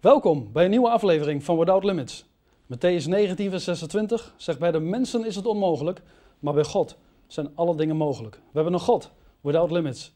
Welkom 0.00 0.48
bij 0.52 0.64
een 0.64 0.70
nieuwe 0.70 0.88
aflevering 0.90 1.44
van 1.44 1.58
Without 1.58 1.84
Limits. 1.84 2.24
Matthäus 2.74 3.04
19, 3.08 3.50
vers 3.50 3.64
26 3.64 4.34
zegt: 4.36 4.58
Bij 4.58 4.70
de 4.72 4.78
mensen 4.80 5.26
is 5.26 5.36
het 5.36 5.46
onmogelijk, 5.46 6.02
maar 6.38 6.54
bij 6.54 6.64
God 6.64 6.96
zijn 7.26 7.48
alle 7.54 7.76
dingen 7.76 7.96
mogelijk. 7.96 8.34
We 8.34 8.40
hebben 8.52 8.72
een 8.72 8.80
God, 8.80 9.10
Without 9.40 9.70
Limits. 9.70 10.12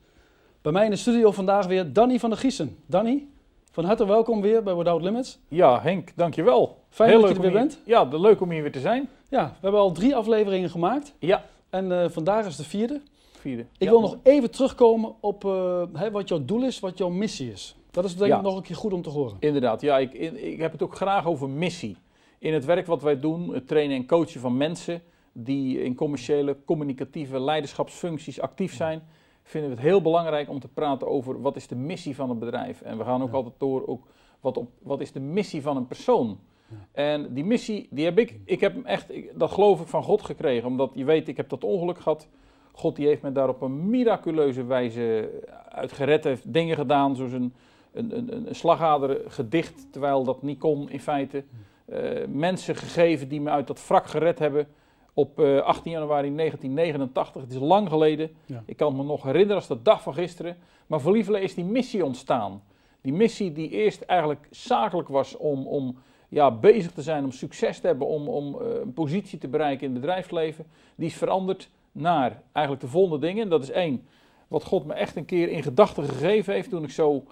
Bij 0.63 0.73
mij 0.73 0.85
in 0.85 0.91
de 0.91 0.97
studio 0.97 1.31
vandaag 1.31 1.67
weer 1.67 1.93
Danny 1.93 2.19
van 2.19 2.31
der 2.31 2.39
Giesen. 2.39 2.77
Danny, 2.87 3.27
van 3.71 3.85
harte 3.85 4.07
welkom 4.07 4.41
weer 4.41 4.63
bij 4.63 4.75
Without 4.77 5.03
Limits. 5.03 5.39
Ja, 5.49 5.81
Henk, 5.81 6.13
dankjewel. 6.17 6.79
Fijn 6.89 7.11
Heel 7.11 7.21
dat 7.21 7.29
je 7.31 7.35
er 7.37 7.43
weer 7.43 7.53
bent. 7.53 7.81
Ja, 7.85 8.03
leuk 8.05 8.41
om 8.41 8.51
hier 8.51 8.63
weer 8.63 8.73
te 8.73 8.81
zijn. 8.81 9.09
Ja, 9.29 9.47
we 9.47 9.59
hebben 9.61 9.81
al 9.81 9.93
drie 9.93 10.17
afleveringen 10.17 10.71
gemaakt 10.71 11.15
Ja, 11.19 11.45
en 11.71 11.93
eh, 12.03 12.09
vandaag 12.11 12.47
is 12.47 12.57
de 12.57 12.65
vierde. 12.65 13.01
vierde. 13.39 13.63
Ik 13.63 13.69
Ja. 13.87 13.91
wil 13.91 14.01
nog 14.01 14.17
even 14.23 14.51
terugkomen 14.51 15.15
op 15.21 15.45
eh, 15.45 16.09
wat 16.13 16.29
jouw 16.29 16.45
doel 16.45 16.65
is, 16.65 16.81
wat 16.81 16.99
jouw 16.99 17.09
missie 17.09 17.53
is. 17.53 17.75
Dat 17.91 18.05
is 18.05 18.17
denk 18.17 18.31
ik 18.31 18.37
Ja. 18.37 18.43
nog 18.43 18.57
een 18.57 18.63
keer 18.63 18.77
goed 18.77 18.93
om 18.93 19.03
te 19.03 19.11
horen. 19.11 19.37
Inderdaad, 19.41 19.81
ja, 19.81 19.99
ik, 19.99 20.13
ik 20.35 20.59
heb 20.61 20.73
het 20.73 20.83
ook 20.83 20.95
graag 20.95 21.27
over 21.27 21.49
missie. 21.49 21.97
In 22.39 22.53
het 22.53 22.65
werk 22.65 22.87
wat 22.87 23.03
wij 23.03 23.21
doen, 23.21 23.55
het 23.55 23.67
trainen 23.69 23.97
en 23.97 24.07
coachen 24.07 24.41
van 24.41 24.57
mensen 24.57 25.03
die 25.33 25.83
in 25.83 25.95
commerciële, 25.95 26.57
communicatieve 26.65 27.41
leiderschapsfuncties 27.41 28.41
actief 28.41 28.75
zijn, 28.75 29.03
vinden 29.43 29.71
we 29.71 29.77
het 29.77 29.85
heel 29.85 30.03
belangrijk 30.03 30.49
om 30.49 30.61
te 30.61 30.69
praten 30.69 31.09
over 31.09 31.41
wat 31.41 31.57
is 31.57 31.67
de 31.67 31.77
missie 31.77 32.15
van 32.15 32.31
een 32.31 32.39
bedrijf. 32.39 32.81
En 32.81 32.99
we 32.99 33.05
gaan 33.05 33.23
ook 33.23 33.29
Ja. 33.31 33.35
altijd 33.35 33.55
door 33.59 33.87
ook 33.87 34.07
wat, 34.41 34.57
op, 34.57 34.69
wat 34.83 35.01
is 35.01 35.13
de 35.13 35.21
missie 35.21 35.63
van 35.63 35.77
een 35.77 35.87
persoon. 35.87 36.39
Ja. 36.69 36.77
En 36.93 37.35
die 37.35 37.45
missie, 37.45 37.89
die 37.91 38.05
heb 38.05 38.19
ik, 38.19 38.39
ik 38.45 38.61
heb 38.61 38.75
hem 38.75 38.85
echt, 38.87 39.13
ik- 39.15 39.33
dat 39.39 39.51
geloof 39.51 39.81
ik 39.81 39.87
van 39.87 40.03
God 40.03 40.23
gekregen. 40.23 40.69
Omdat 40.69 40.91
je 40.95 41.05
weet, 41.05 41.29
ik 41.29 41.37
heb 41.37 41.49
dat 41.49 41.65
ongeluk 41.65 41.99
gehad. 41.99 42.29
God 42.73 42.97
die 42.97 43.07
heeft 43.07 43.23
me 43.23 43.33
daar 43.33 43.49
op 43.49 43.63
een 43.63 43.91
miraculeuze 43.91 44.65
wijze 44.65 45.31
uit 45.69 45.93
gered. 45.93 46.25
heeft 46.25 46.53
dingen 46.53 46.77
gedaan, 46.77 47.17
zoals 47.17 47.33
een, 47.33 47.53
een, 47.93 48.17
een, 48.17 48.49
een 48.49 48.55
slagader 48.55 49.21
gedicht, 49.27 49.87
terwijl 49.93 50.25
dat 50.25 50.43
niet 50.43 50.59
kon 50.59 50.91
in 50.91 51.01
feite. 51.01 51.45
Eh, 51.85 52.27
mensen 52.29 52.77
gegeven 52.77 53.29
die 53.29 53.41
me 53.41 53.51
uit 53.51 53.67
dat 53.67 53.87
wrak 53.87 54.07
gered 54.07 54.39
hebben 54.39 54.69
op 55.15 55.41
eh, 55.41 55.61
18 55.61 55.93
januari 55.93 56.35
1989. 56.35 57.43
Het 57.43 57.51
is 57.51 57.59
lang 57.59 57.89
geleden. 57.89 58.31
Ja. 58.47 58.63
Ik 58.67 58.77
kan 58.77 58.97
me 58.97 59.03
nog 59.03 59.23
herinneren 59.23 59.57
als 59.57 59.67
de 59.67 59.83
dag 59.83 60.03
van 60.03 60.15
gisteren. 60.15 60.57
Maar 60.87 61.01
voor 61.01 61.13
Liefele 61.13 61.41
is 61.41 61.55
die 61.55 61.65
missie 61.65 62.05
ontstaan. 62.05 62.63
Die 63.01 63.13
missie 63.13 63.53
die 63.53 63.69
eerst 63.69 64.01
eigenlijk 64.01 64.47
zakelijk 64.51 65.09
was 65.09 65.37
om, 65.37 65.67
om 65.67 65.97
ja, 66.29 66.51
bezig 66.51 66.93
te 66.93 67.03
zijn, 67.03 67.25
om 67.25 67.33
succes 67.33 67.81
te 67.81 67.87
hebben, 67.87 68.07
om, 68.07 68.29
om 68.29 68.61
eh, 68.61 68.81
een 68.81 68.93
positie 68.93 69.39
te 69.39 69.49
bereiken 69.49 69.87
in 69.87 69.93
het 69.93 70.01
bedrijfsleven. 70.01 70.67
Die 70.95 71.07
is 71.07 71.17
veranderd 71.17 71.71
naar 71.93 72.43
eigenlijk 72.53 72.85
de 72.85 72.91
volgende 72.91 73.27
dingen. 73.27 73.49
Dat 73.49 73.63
is 73.63 73.71
één, 73.71 74.07
wat 74.49 74.65
God 74.65 74.87
me 74.87 74.95
echt 74.95 75.17
een 75.17 75.25
keer 75.25 75.49
in 75.49 75.63
gedachten 75.63 76.05
gegeven 76.05 76.55
heeft 76.55 76.71
toen 76.71 76.85
ik 76.85 76.91
zo 76.91 77.17
eh, 77.17 77.23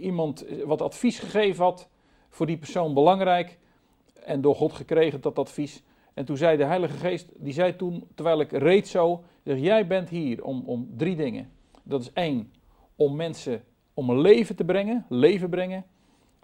iemand 0.00 0.46
eh, 0.46 0.64
wat 0.64 0.82
advies 0.82 1.18
gegeven 1.18 1.64
had. 1.64 1.88
Voor 2.28 2.46
die 2.46 2.56
persoon 2.56 2.94
belangrijk. 2.94 3.58
En 4.24 4.40
door 4.40 4.54
God 4.54 4.72
gekregen 4.72 5.20
dat 5.20 5.38
advies. 5.38 5.82
En 6.14 6.24
toen 6.24 6.36
zei 6.36 6.56
de 6.56 6.64
Heilige 6.64 6.96
Geest, 6.96 7.28
die 7.36 7.52
zei 7.52 7.76
toen, 7.76 8.04
terwijl 8.14 8.40
ik 8.40 8.52
reed 8.52 8.88
zo, 8.88 9.22
zeg, 9.44 9.58
jij 9.58 9.86
bent 9.86 10.08
hier 10.08 10.44
om, 10.44 10.62
om 10.66 10.88
drie 10.96 11.16
dingen. 11.16 11.50
Dat 11.82 12.00
is 12.00 12.12
één, 12.12 12.52
om 12.96 13.16
mensen 13.16 13.64
om 13.94 14.10
een 14.10 14.20
leven 14.20 14.56
te 14.56 14.64
brengen, 14.64 15.06
leven 15.08 15.48
brengen, 15.50 15.84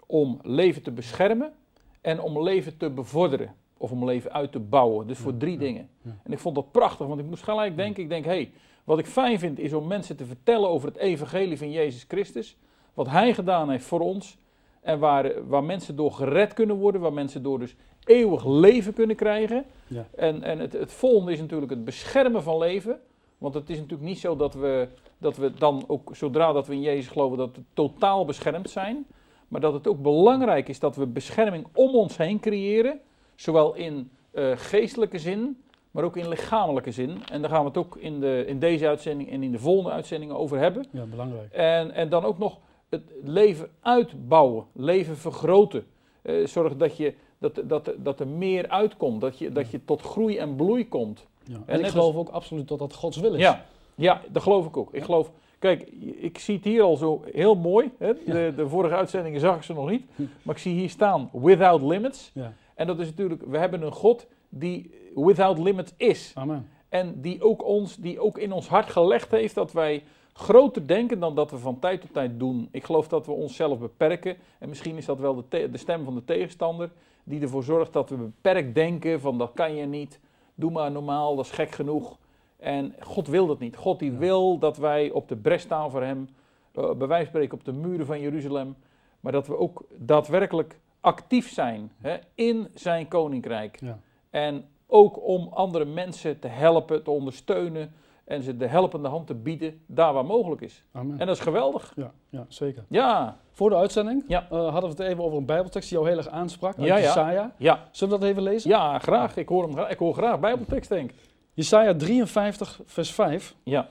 om 0.05 0.39
leven 0.41 0.81
te 0.81 0.91
beschermen 0.91 1.53
en 2.01 2.21
om 2.21 2.43
leven 2.43 2.77
te 2.77 2.89
bevorderen. 2.89 3.55
Of 3.77 3.91
om 3.91 4.05
leven 4.05 4.31
uit 4.31 4.51
te 4.51 4.59
bouwen. 4.59 5.07
Dus 5.07 5.17
voor 5.17 5.31
Ja, 5.31 5.37
drie 5.37 5.53
ja, 5.53 5.59
dingen. 5.59 5.89
ja. 6.01 6.17
En 6.23 6.31
ik 6.31 6.39
vond 6.39 6.55
dat 6.55 6.71
prachtig, 6.71 7.07
want 7.07 7.19
ik 7.19 7.25
moest 7.25 7.43
gelijk 7.43 7.75
denken, 7.75 8.03
ik 8.03 8.09
denk, 8.09 8.25
hé, 8.25 8.31
hey, 8.31 8.51
wat 8.83 8.99
ik 8.99 9.05
fijn 9.05 9.39
vind 9.39 9.59
is 9.59 9.73
om 9.73 9.87
mensen 9.87 10.15
te 10.17 10.25
vertellen 10.25 10.69
over 10.69 10.87
het 10.87 10.97
evangelie 10.97 11.57
van 11.57 11.71
Jezus 11.71 12.05
Christus. 12.07 12.57
Wat 12.93 13.09
Hij 13.09 13.33
gedaan 13.33 13.69
heeft 13.69 13.85
voor 13.85 13.99
ons. 13.99 14.37
En 14.81 14.99
waar, 14.99 15.47
waar 15.47 15.63
mensen 15.63 15.95
door 15.95 16.11
gered 16.11 16.53
kunnen 16.53 16.75
worden, 16.75 17.01
waar 17.01 17.13
mensen 17.13 17.43
door 17.43 17.59
dus 17.59 17.75
eeuwig 18.05 18.45
leven 18.45 18.93
kunnen 18.93 19.15
krijgen. 19.15 19.65
Ja. 19.87 20.05
En, 20.15 20.43
en 20.43 20.59
het, 20.59 20.73
het 20.73 20.91
volgende 20.91 21.31
is 21.31 21.39
natuurlijk 21.39 21.71
het 21.71 21.85
beschermen 21.85 22.43
van 22.43 22.57
leven. 22.57 22.99
Want 23.37 23.53
het 23.53 23.69
is 23.69 23.77
natuurlijk 23.77 24.09
niet 24.09 24.19
zo 24.19 24.35
dat 24.35 24.53
we, 24.53 24.87
dat 25.17 25.37
we 25.37 25.53
dan 25.53 25.83
ook, 25.87 26.15
zodra 26.15 26.51
dat 26.51 26.67
we 26.67 26.73
in 26.73 26.81
Jezus 26.81 27.07
geloven, 27.07 27.37
dat 27.37 27.55
we 27.55 27.61
totaal 27.73 28.25
beschermd 28.25 28.69
zijn. 28.69 29.05
Maar 29.47 29.61
dat 29.61 29.73
het 29.73 29.87
ook 29.87 30.01
belangrijk 30.01 30.69
is 30.69 30.79
dat 30.79 30.95
we 30.95 31.05
bescherming 31.05 31.67
om 31.73 31.95
ons 31.95 32.17
heen 32.17 32.39
creëren. 32.39 32.99
Zowel 33.35 33.73
in 33.75 34.11
eh, 34.31 34.51
geestelijke 34.55 35.19
zin, 35.19 35.61
maar 35.91 36.03
ook 36.03 36.17
in 36.17 36.27
lichamelijke 36.27 36.91
zin. 36.91 37.17
En 37.31 37.41
daar 37.41 37.49
gaan 37.49 37.61
we 37.61 37.67
het 37.67 37.77
ook 37.77 37.97
in, 37.97 38.19
de, 38.19 38.43
in 38.47 38.59
deze 38.59 38.87
uitzending 38.87 39.31
en 39.31 39.43
in 39.43 39.51
de 39.51 39.59
volgende 39.59 39.91
uitzendingen 39.91 40.35
over 40.35 40.57
hebben. 40.57 40.85
Ja, 40.91 41.03
belangrijk. 41.03 41.51
En, 41.51 41.91
en 41.91 42.09
dan 42.09 42.25
ook 42.25 42.37
nog 42.37 42.59
het 42.91 43.03
leven 43.23 43.69
uitbouwen, 43.79 44.65
leven 44.73 45.17
vergroten. 45.17 45.85
Eh, 46.21 46.45
zorg 46.45 46.75
dat, 46.77 46.97
je, 46.97 47.13
dat, 47.37 47.61
dat, 47.63 47.91
dat 47.97 48.19
er 48.19 48.27
meer 48.27 48.69
uitkomt, 48.69 49.21
dat 49.21 49.37
je, 49.37 49.51
dat 49.51 49.71
je 49.71 49.85
tot 49.85 50.01
groei 50.01 50.37
en 50.37 50.55
bloei 50.55 50.87
komt. 50.87 51.27
Ja. 51.43 51.53
En, 51.53 51.61
En 51.65 51.79
ik 51.79 51.85
geloof 51.85 52.15
ook 52.15 52.29
absoluut 52.29 52.67
dat 52.67 52.79
dat 52.79 52.93
Gods 52.93 53.17
wil 53.17 53.33
is. 53.33 53.39
Ja, 53.39 53.65
ja, 53.95 54.21
dat 54.29 54.41
geloof 54.43 54.65
ik 54.65 54.77
ook. 54.77 54.93
Ik 54.93 55.03
geloof, 55.03 55.31
kijk, 55.59 55.81
ik 56.19 56.37
zie 56.37 56.55
het 56.55 56.63
hier 56.63 56.81
al 56.81 56.95
zo 56.95 57.23
heel 57.31 57.55
mooi. 57.55 57.91
Hè? 57.97 58.13
De, 58.25 58.53
de 58.55 58.67
vorige 58.67 58.95
uitzendingen 58.95 59.39
zag 59.39 59.55
ik 59.55 59.63
ze 59.63 59.73
nog 59.73 59.89
niet. 59.89 60.05
Maar 60.41 60.55
ik 60.55 60.61
zie 60.61 60.73
hier 60.73 60.89
staan, 60.89 61.29
without 61.33 61.81
limits. 61.81 62.31
Ja. 62.33 62.53
En 62.75 62.87
dat 62.87 62.99
is 62.99 63.05
natuurlijk, 63.05 63.41
we 63.45 63.57
hebben 63.57 63.81
een 63.81 63.91
God 63.91 64.27
die 64.49 64.91
without 65.15 65.59
limits 65.59 65.93
is. 65.97 66.31
Amen. 66.35 66.69
En 66.89 67.21
die 67.21 67.43
ook, 67.43 67.65
ons, 67.65 67.95
die 67.95 68.19
ook 68.19 68.37
in 68.37 68.51
ons 68.51 68.67
hart 68.67 68.89
gelegd 68.89 69.31
heeft 69.31 69.55
dat 69.55 69.71
wij 69.71 70.03
groter 70.41 70.87
denken 70.87 71.19
dan 71.19 71.35
dat 71.35 71.51
we 71.51 71.57
van 71.57 71.79
tijd 71.79 72.01
tot 72.01 72.13
tijd 72.13 72.39
doen. 72.39 72.67
Ik 72.71 72.83
geloof 72.83 73.07
dat 73.07 73.25
we 73.25 73.31
onszelf 73.31 73.79
beperken. 73.79 74.35
En 74.59 74.69
misschien 74.69 74.97
is 74.97 75.05
dat 75.05 75.19
wel 75.19 75.35
de, 75.35 75.43
te- 75.47 75.69
de 75.71 75.77
stem 75.77 76.03
van 76.03 76.15
de 76.15 76.23
tegenstander. 76.23 76.91
Die 77.23 77.41
ervoor 77.41 77.63
zorgt 77.63 77.93
dat 77.93 78.09
we 78.09 78.15
beperkt 78.15 78.75
denken 78.75 79.19
van 79.21 79.37
dat 79.37 79.51
kan 79.53 79.75
je 79.75 79.85
niet. 79.85 80.19
Doe 80.55 80.71
maar 80.71 80.91
normaal, 80.91 81.35
dat 81.35 81.45
is 81.45 81.51
gek 81.51 81.71
genoeg. 81.71 82.17
En 82.57 82.95
God 82.99 83.27
wil 83.27 83.47
dat 83.47 83.59
niet. 83.59 83.75
God 83.75 83.99
die 83.99 84.11
Ja. 84.11 84.17
wil 84.17 84.57
dat 84.57 84.77
wij 84.77 85.11
op 85.11 85.27
de 85.27 85.35
bres 85.35 85.61
staan 85.61 85.91
voor 85.91 86.03
hem. 86.03 86.29
eh, 86.71 86.83
bij 86.93 87.07
wijze 87.07 87.23
van 87.23 87.25
spreken 87.25 87.57
op 87.57 87.65
de 87.65 87.73
muren 87.73 88.05
van 88.05 88.19
Jeruzalem. 88.19 88.75
Maar 89.19 89.31
dat 89.31 89.47
we 89.47 89.57
ook 89.57 89.83
daadwerkelijk 89.97 90.79
actief 90.99 91.49
zijn 91.51 91.91
hè, 92.01 92.17
in 92.35 92.67
zijn 92.73 93.07
koninkrijk. 93.07 93.79
Ja. 93.81 93.99
En 94.29 94.65
ook 94.87 95.23
om 95.27 95.47
andere 95.53 95.85
mensen 95.85 96.39
te 96.39 96.47
helpen, 96.47 97.03
te 97.03 97.11
ondersteunen 97.11 97.93
en 98.31 98.43
ze 98.43 98.57
de 98.57 98.67
helpende 98.67 99.07
hand 99.07 99.27
te 99.27 99.35
bieden 99.35 99.81
daar 99.87 100.13
waar 100.13 100.25
mogelijk 100.25 100.61
is. 100.61 100.83
Amen. 100.91 101.19
En 101.19 101.27
dat 101.27 101.35
is 101.35 101.41
geweldig. 101.41 101.93
Ja, 101.95 102.11
ja, 102.29 102.45
zeker. 102.47 102.85
Ja, 102.89 103.37
Voor 103.51 103.69
de 103.69 103.75
uitzending 103.75 104.23
Ja. 104.27 104.47
eh, 104.51 104.57
hadden 104.71 104.81
we 104.81 105.03
het 105.03 105.11
even 105.11 105.23
over 105.23 105.37
een 105.37 105.45
bijbeltekst 105.45 105.89
die 105.89 105.97
jou 105.97 106.09
heel 106.09 106.19
erg 106.19 106.27
aansprak. 106.27 106.77
Uit 106.77 106.87
Ja, 106.87 106.95
ja. 106.97 107.01
Jesaja. 107.03 107.53
ja, 107.57 107.87
Zullen 107.91 108.13
we 108.13 108.19
dat 108.19 108.29
even 108.29 108.43
lezen? 108.43 108.69
ja, 108.69 108.99
graag. 108.99 109.37
Ik 109.37 109.47
hoor, 109.47 109.63
hem, 109.63 109.73
gra- 109.73 109.89
ik 109.89 109.97
hoor 109.97 110.13
graag 110.13 110.39
Bijbeltekst, 110.39 110.89
denk 110.89 111.09
ik. 111.11 111.17
Jesaja 111.53 111.95
53, 111.95 112.79
vers 112.85 113.11
5. 113.11 113.55
Ja, 113.63 113.89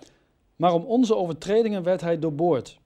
Maar 0.56 0.74
om 0.74 0.84
onze 0.84 1.16
overtredingen 1.16 1.82
werd 1.82 2.00
hij 2.00 2.18
doorboord. 2.18 2.78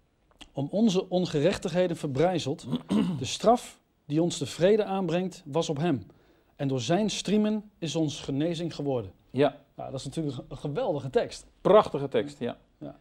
Om 0.52 0.68
onze 0.70 1.08
ongerechtigheden 1.08 1.96
verbrijzeld. 1.96 2.66
De 3.18 3.24
straf 3.24 3.80
die 4.06 4.22
ons 4.22 4.38
de 4.38 4.46
vrede 4.46 4.84
aanbrengt, 4.84 5.42
was 5.46 5.68
op 5.68 5.76
hem. 5.78 6.06
En 6.56 6.68
door 6.68 6.80
zijn 6.80 7.10
striemen 7.10 7.70
is 7.78 7.96
ons 7.96 8.20
genezing 8.20 8.74
geworden. 8.74 9.12
Ja. 9.34 9.56
Nou, 9.74 9.90
dat 9.90 10.00
is 10.00 10.06
natuurlijk 10.06 10.36
een 10.48 10.56
geweldige 10.56 11.10
tekst. 11.10 11.46
prachtige 11.60 12.08
tekst, 12.08 12.38
ja. 12.38 12.56
Ja. 12.78 12.96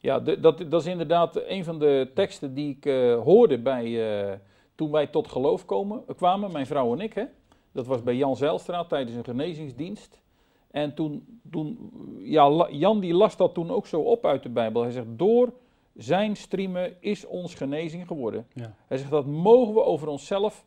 Ja, 0.00 0.20
dat, 0.20 0.42
dat 0.42 0.80
is 0.80 0.86
inderdaad 0.86 1.36
een 1.46 1.64
van 1.64 1.78
de 1.78 2.10
teksten 2.14 2.54
die 2.54 2.76
ik 2.76 2.86
eh, 2.86 3.22
hoorde 3.22 3.58
bij, 3.58 3.84
eh, 4.30 4.38
toen 4.74 4.90
wij 4.90 5.06
tot 5.06 5.28
geloof 5.28 5.64
komen, 5.64 6.04
kwamen, 6.16 6.52
mijn 6.52 6.66
vrouw 6.66 6.92
en 6.92 7.00
ik. 7.00 7.14
Hè. 7.14 7.24
Dat 7.72 7.86
was 7.86 8.02
bij 8.02 8.16
Jan 8.16 8.36
Zijlstra 8.36 8.84
tijdens 8.84 9.16
een 9.16 9.24
genezingsdienst. 9.24 10.20
En 10.70 10.94
toen, 10.94 11.40
toen 11.50 11.90
ja, 12.18 12.68
Jan 12.70 13.00
die 13.00 13.14
las 13.14 13.36
dat 13.36 13.54
toen 13.54 13.70
ook 13.70 13.86
zo 13.86 14.00
op 14.00 14.26
uit 14.26 14.42
de 14.42 14.48
Bijbel. 14.48 14.82
Hij 14.82 14.90
zegt, 14.90 15.06
door 15.08 15.52
zijn 15.96 16.36
striemen 16.36 16.96
is 17.00 17.26
ons 17.26 17.54
genezing 17.54 18.06
geworden. 18.06 18.46
Ja. 18.52 18.74
Hij 18.86 18.98
zegt, 18.98 19.10
dat 19.10 19.26
mogen 19.26 19.74
we 19.74 19.82
over 19.82 20.08
onszelf 20.08 20.66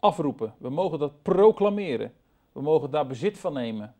afroepen. 0.00 0.54
We 0.58 0.70
mogen 0.70 0.98
dat 0.98 1.22
proclameren. 1.22 2.12
We 2.52 2.60
mogen 2.60 2.90
daar 2.90 3.06
bezit 3.06 3.38
van 3.38 3.52
nemen. 3.52 3.94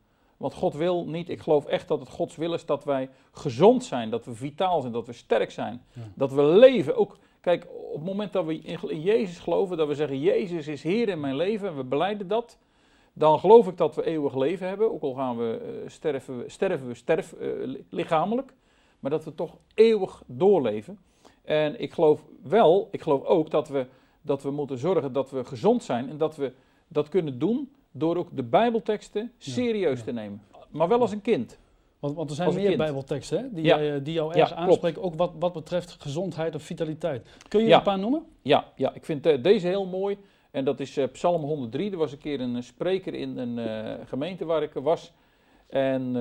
Want 0.44 0.56
God 0.56 0.74
wil 0.74 1.06
niet, 1.06 1.28
ik 1.28 1.40
geloof 1.40 1.66
echt 1.66 1.88
dat 1.88 2.00
het 2.00 2.08
Gods 2.08 2.36
wil 2.36 2.54
is 2.54 2.66
dat 2.66 2.84
wij 2.84 3.08
gezond 3.32 3.84
zijn, 3.84 4.10
dat 4.10 4.24
we 4.24 4.34
vitaal 4.34 4.80
zijn, 4.80 4.92
dat 4.92 5.06
we 5.06 5.12
sterk 5.12 5.50
zijn. 5.50 5.82
Ja. 5.92 6.02
Dat 6.14 6.32
we 6.32 6.42
leven. 6.42 6.96
Ook, 6.96 7.18
kijk, 7.40 7.66
op 7.90 7.94
het 7.94 8.04
moment 8.04 8.32
dat 8.32 8.44
we 8.44 8.58
in, 8.58 9.02
Jezus 9.02 9.38
geloven, 9.38 9.76
dat 9.76 9.88
we 9.88 9.94
zeggen, 9.94 10.20
Jezus 10.20 10.68
is 10.68 10.82
Heer 10.82 11.08
in 11.08 11.20
mijn 11.20 11.36
leven 11.36 11.68
en 11.68 11.76
we 11.76 11.84
beleiden 11.84 12.28
dat, 12.28 12.58
dan 13.12 13.38
geloof 13.38 13.68
ik 13.68 13.76
dat 13.76 13.94
we 13.94 14.04
eeuwig 14.06 14.34
leven 14.34 14.68
hebben. 14.68 14.92
Ook 14.92 15.02
al 15.02 15.14
gaan 15.14 15.36
we, 15.36 15.80
eh, 15.84 15.90
sterven, 15.90 16.38
we- 16.38 16.48
sterven 16.48 16.86
we 16.86 16.94
sterf, 16.94 17.32
eh, 17.32 17.48
li- 17.64 17.84
lichamelijk, 17.90 18.54
maar 19.00 19.10
dat 19.10 19.24
we 19.24 19.34
toch 19.34 19.56
eeuwig 19.74 20.22
doorleven. 20.26 20.98
En 21.42 21.80
ik 21.80 21.92
geloof 21.92 22.24
wel, 22.42 22.88
ik 22.90 23.02
geloof 23.02 23.24
ook 23.24 23.50
dat 23.50 23.68
we, 23.68 23.86
dat 24.22 24.42
we 24.42 24.50
moeten 24.50 24.78
zorgen 24.78 25.12
dat 25.12 25.30
we 25.30 25.44
gezond 25.44 25.82
zijn 25.82 26.08
en 26.08 26.18
dat 26.18 26.36
we 26.36 26.52
dat 26.88 27.08
kunnen 27.08 27.38
doen 27.38 27.72
door 27.96 28.16
ook 28.16 28.28
de 28.36 28.42
Bijbelteksten 28.42 29.32
serieus 29.38 30.02
te 30.04 30.12
nemen. 30.12 30.42
Maar 30.70 30.88
wel 30.88 31.00
als 31.00 31.12
een 31.12 31.20
kind. 31.22 31.58
Want, 31.98 32.16
want 32.16 32.30
er 32.30 32.36
zijn 32.36 32.54
meer 32.54 32.76
bijbelteksten 32.76 33.38
hè, 33.38 33.44
die, 33.52 33.64
Ja. 33.64 33.82
jij, 33.82 34.02
die 34.02 34.12
jou 34.14 34.32
Ja, 34.34 34.40
erg 34.40 34.48
klopt. 34.48 34.62
aanspreken, 34.62 35.02
ook 35.02 35.14
wat, 35.14 35.32
wat 35.38 35.52
betreft 35.52 35.96
gezondheid 35.98 36.54
of 36.54 36.62
vitaliteit. 36.62 37.28
Kun 37.48 37.60
je 37.60 37.66
Ja. 37.66 37.76
een 37.76 37.82
paar 37.82 37.98
noemen? 37.98 38.24
Ja, 38.42 38.72
ja 38.76 38.94
ik 38.94 39.04
vind 39.04 39.26
eh, 39.26 39.42
deze 39.42 39.66
heel 39.66 39.86
mooi. 39.86 40.18
En 40.50 40.64
dat 40.64 40.80
is 40.80 40.96
eh, 40.96 41.04
Psalm 41.12 41.42
103. 41.42 41.90
Er 41.90 41.96
was 41.96 42.12
een 42.12 42.18
keer 42.18 42.40
een 42.40 42.56
eh, 42.56 42.62
spreker 42.62 43.14
in 43.14 43.38
een 43.38 43.58
gemeente 44.06 44.44
waar 44.44 44.62
ik 44.62 44.72
was. 44.72 45.12
En 45.66 46.12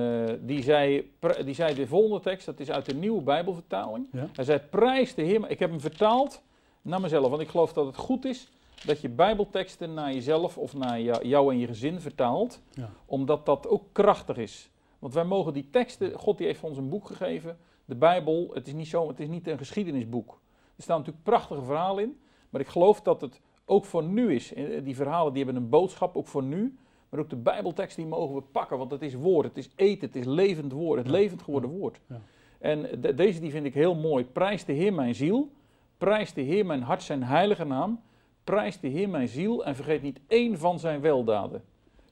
die, 0.42 0.62
zei, 0.62 1.12
die 1.44 1.54
zei 1.54 1.74
de 1.74 1.86
volgende 1.86 2.20
tekst, 2.20 2.46
dat 2.46 2.60
is 2.60 2.70
uit 2.70 2.86
de 2.86 2.94
nieuwe 2.94 3.22
Bijbelvertaling. 3.22 4.06
Hij 4.32 4.44
zei, 4.44 4.58
prijs 4.70 5.14
de 5.14 5.22
Heer. 5.22 5.50
Ik 5.50 5.58
heb 5.58 5.70
hem 5.70 5.80
vertaald 5.80 6.42
naar 6.82 7.00
mezelf, 7.00 7.28
want 7.30 7.42
ik 7.42 7.48
geloof 7.48 7.72
dat 7.72 7.86
het 7.86 7.96
goed 7.96 8.24
is 8.24 8.48
dat 8.86 9.00
je 9.00 9.08
Bijbelteksten 9.08 9.94
naar 9.94 10.12
jezelf 10.12 10.58
of 10.58 10.74
naar 10.74 11.00
jou, 11.00 11.52
en 11.52 11.58
je 11.58 11.66
gezin 11.66 12.00
vertaalt. 12.00 12.60
Ja. 12.70 12.90
Omdat 13.06 13.46
dat 13.46 13.68
ook 13.68 13.84
krachtig 13.92 14.36
is. 14.36 14.70
Want 14.98 15.14
wij 15.14 15.24
mogen 15.24 15.52
die 15.52 15.70
teksten, 15.70 16.12
God 16.12 16.38
die 16.38 16.46
heeft 16.46 16.62
ons 16.62 16.76
een 16.78 16.88
boek 16.88 17.06
gegeven. 17.06 17.58
De 17.84 17.94
Bijbel, 17.94 18.50
het 18.54 18.66
is 18.66 18.72
niet, 18.72 18.86
zo, 18.88 19.08
het 19.08 19.20
is 19.20 19.28
niet 19.28 19.46
een 19.46 19.58
geschiedenisboek. 19.58 20.40
Er 20.76 20.82
staan 20.82 20.98
natuurlijk 20.98 21.24
prachtige 21.24 21.62
verhalen 21.62 22.04
in. 22.04 22.18
Maar 22.50 22.60
ik 22.60 22.66
geloof 22.68 23.00
dat 23.02 23.20
het 23.20 23.40
ook 23.64 23.84
voor 23.84 24.02
nu 24.04 24.34
is. 24.34 24.54
Eh, 24.54 24.84
Die 24.84 24.96
verhalen 24.96 25.32
die 25.32 25.44
hebben 25.44 25.62
een 25.62 25.68
boodschap, 25.68 26.16
ook 26.16 26.26
voor 26.26 26.42
nu. 26.42 26.76
Maar 27.08 27.20
ook 27.20 27.30
de 27.30 27.36
Bijbeltekst 27.36 27.96
die 27.96 28.06
mogen 28.06 28.34
we 28.34 28.42
pakken, 28.42 28.78
want 28.78 28.90
het 28.90 29.02
is 29.02 29.14
woord, 29.14 29.46
het 29.46 29.56
is 29.56 29.70
eten, 29.76 30.06
het 30.06 30.16
is 30.16 30.24
levend 30.24 30.72
woord, 30.72 30.98
het 30.98 31.06
Ja. 31.06 31.12
levend 31.12 31.42
geworden 31.42 31.70
woord. 31.70 32.00
Ja. 32.08 32.20
En 32.58 33.00
de- 33.00 33.14
deze 33.14 33.40
die 33.40 33.50
vind 33.50 33.66
ik 33.66 33.74
heel 33.74 33.94
mooi. 33.94 34.24
Prijs 34.24 34.64
de 34.64 34.72
Heer 34.72 34.92
mijn 34.92 35.14
ziel, 35.14 35.50
prijs 35.98 36.32
de 36.32 36.40
Heer 36.40 36.66
mijn 36.66 36.82
hart 36.82 37.02
zijn 37.02 37.22
heilige 37.22 37.64
naam, 37.64 38.00
prijs 38.44 38.80
de 38.80 38.88
Heer 38.88 39.08
mijn 39.08 39.28
ziel 39.28 39.64
en 39.64 39.76
vergeet 39.76 40.02
niet 40.02 40.20
één 40.26 40.58
van 40.58 40.78
zijn 40.78 41.00
weldaden. 41.00 41.64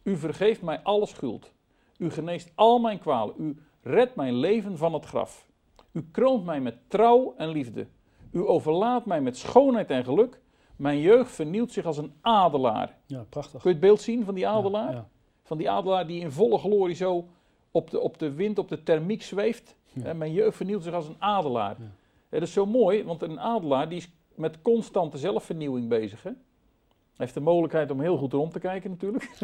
U 0.03 0.17
vergeeft 0.17 0.63
mij 0.63 0.81
alle 0.83 1.07
schuld. 1.07 1.53
U 1.99 2.11
geneest 2.11 2.53
al 2.55 2.79
mijn 2.79 2.99
kwalen. 2.99 3.35
U 3.39 3.57
redt 3.83 4.15
mijn 4.15 4.35
leven 4.35 4.79
van 4.79 4.93
het 4.93 5.05
graf. 5.05 5.47
U 5.93 6.09
kroont 6.13 6.45
mij 6.45 6.61
met 6.61 6.77
trouw 6.89 7.35
en 7.37 7.49
liefde. 7.49 7.87
U 8.33 8.47
overlaat 8.47 9.07
mij 9.07 9.21
met 9.21 9.37
schoonheid 9.37 9.91
en 9.91 10.05
geluk. 10.05 10.41
Mijn 10.77 11.01
jeugd 11.01 11.31
vernieuwt 11.31 11.73
zich 11.73 11.85
als 11.85 11.99
een 11.99 12.13
adelaar. 12.21 12.99
Ja, 13.07 13.25
prachtig. 13.29 13.61
Kun 13.61 13.71
je 13.71 13.77
het 13.77 13.87
beeld 13.87 14.01
zien 14.01 14.25
van 14.25 14.35
die 14.35 14.49
adelaar? 14.49 14.91
Ja, 14.91 14.97
ja. 14.97 15.09
Van 15.43 15.59
die 15.59 15.71
adelaar 15.71 16.07
die 16.07 16.21
in 16.21 16.31
volle 16.31 16.59
glorie 16.59 16.95
zo 16.95 17.29
op 17.71 17.91
de, 17.91 18.01
op 18.01 18.19
de 18.19 18.33
wind, 18.33 18.59
op 18.59 18.69
de 18.69 18.83
thermiek 18.83 19.23
zweeft. 19.23 19.77
Ja. 19.93 20.05
En 20.05 20.19
mijn 20.19 20.33
jeugd 20.33 20.57
vernieuwt 20.57 20.83
zich 20.83 20.95
als 20.95 21.09
een 21.09 21.17
adelaar. 21.19 21.77
Ja, 21.79 21.87
dat 22.29 22.43
is 22.43 22.53
zo 22.53 22.67
mooi, 22.67 23.05
want 23.05 23.23
een 23.23 23.41
adelaar 23.41 23.89
die 23.89 23.99
is 23.99 24.11
met 24.35 24.63
constante 24.63 25.19
zelfvernieuwing 25.19 25.89
bezig. 25.89 26.23
Hè? 26.23 26.31
Hij 26.31 27.31
heeft 27.31 27.35
de 27.35 27.41
mogelijkheid 27.41 27.91
om 27.91 28.01
heel 28.01 28.17
goed 28.17 28.33
rond 28.33 28.53
te 28.53 28.59
kijken 28.59 28.91
natuurlijk. 28.91 29.31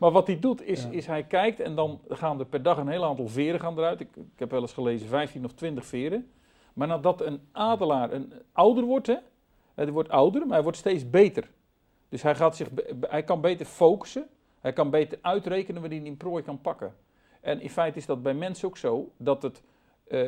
maar 0.00 0.10
wat 0.10 0.26
hij 0.26 0.38
doet 0.38 0.62
is, 0.62 0.82
Ja. 0.82 0.90
is 0.90 1.06
hij 1.06 1.24
kijkt 1.24 1.60
en 1.60 1.74
dan 1.74 2.00
gaan 2.08 2.38
er 2.38 2.46
per 2.46 2.62
dag 2.62 2.78
een 2.78 2.88
heel 2.88 3.04
aantal 3.04 3.28
veren 3.28 3.60
gaan 3.60 3.78
eruit. 3.78 4.00
Ik, 4.00 4.16
ik 4.16 4.38
heb 4.38 4.50
wel 4.50 4.60
eens 4.60 4.72
gelezen 4.72 5.08
15 5.08 5.44
of 5.44 5.52
20 5.52 5.86
veren. 5.86 6.30
Maar 6.72 6.88
nadat 6.88 7.20
een 7.20 7.40
adelaar 7.52 8.12
een, 8.12 8.32
ouder 8.52 8.84
wordt, 8.84 9.06
hè, 9.06 9.16
hij 9.74 9.92
wordt 9.92 10.08
ouder, 10.08 10.40
maar 10.40 10.54
hij 10.54 10.62
wordt 10.62 10.78
steeds 10.78 11.10
beter. 11.10 11.50
Dus 12.08 12.22
hij, 12.22 12.34
gaat 12.34 12.56
zich, 12.56 12.68
hij 13.00 13.22
kan 13.22 13.40
beter 13.40 13.66
focussen, 13.66 14.26
hij 14.60 14.72
kan 14.72 14.90
beter 14.90 15.18
uitrekenen 15.22 15.80
wanneer 15.80 16.00
hij 16.00 16.08
een 16.08 16.16
prooi 16.16 16.42
kan 16.42 16.60
pakken. 16.60 16.94
En 17.40 17.60
in 17.60 17.70
feite 17.70 17.98
is 17.98 18.06
dat 18.06 18.22
bij 18.22 18.34
mensen 18.34 18.68
ook 18.68 18.76
zo, 18.76 19.10
dat 19.16 19.42
het, 19.42 19.62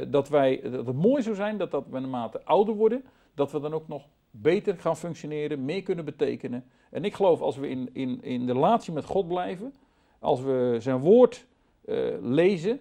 dat 0.09 0.29
wij, 0.29 0.61
dat 0.71 0.87
het 0.87 0.97
mooi 0.97 1.23
zou 1.23 1.35
zijn 1.35 1.57
dat, 1.57 1.71
dat 1.71 1.85
we 1.91 1.99
naarmate 1.99 2.45
ouder 2.45 2.75
worden, 2.75 3.05
dat 3.35 3.53
we 3.53 3.61
dan 3.61 3.75
ook 3.75 3.89
nog 3.89 4.07
beter 4.31 4.79
gaan 4.79 4.97
functioneren, 4.97 5.65
meer 5.65 5.83
kunnen 5.83 6.05
betekenen. 6.05 6.65
En 6.91 7.05
ik 7.05 7.15
geloof 7.15 7.41
als 7.41 7.57
we 7.57 7.69
in, 7.69 7.91
in, 7.93 8.23
in 8.23 8.47
de 8.47 8.53
relatie 8.53 8.93
met 8.93 9.05
God 9.05 9.29
blijven, 9.29 9.75
als 10.19 10.41
we 10.41 10.77
zijn 10.79 10.99
woord 10.99 11.47
eh, 11.85 11.97
lezen 12.21 12.81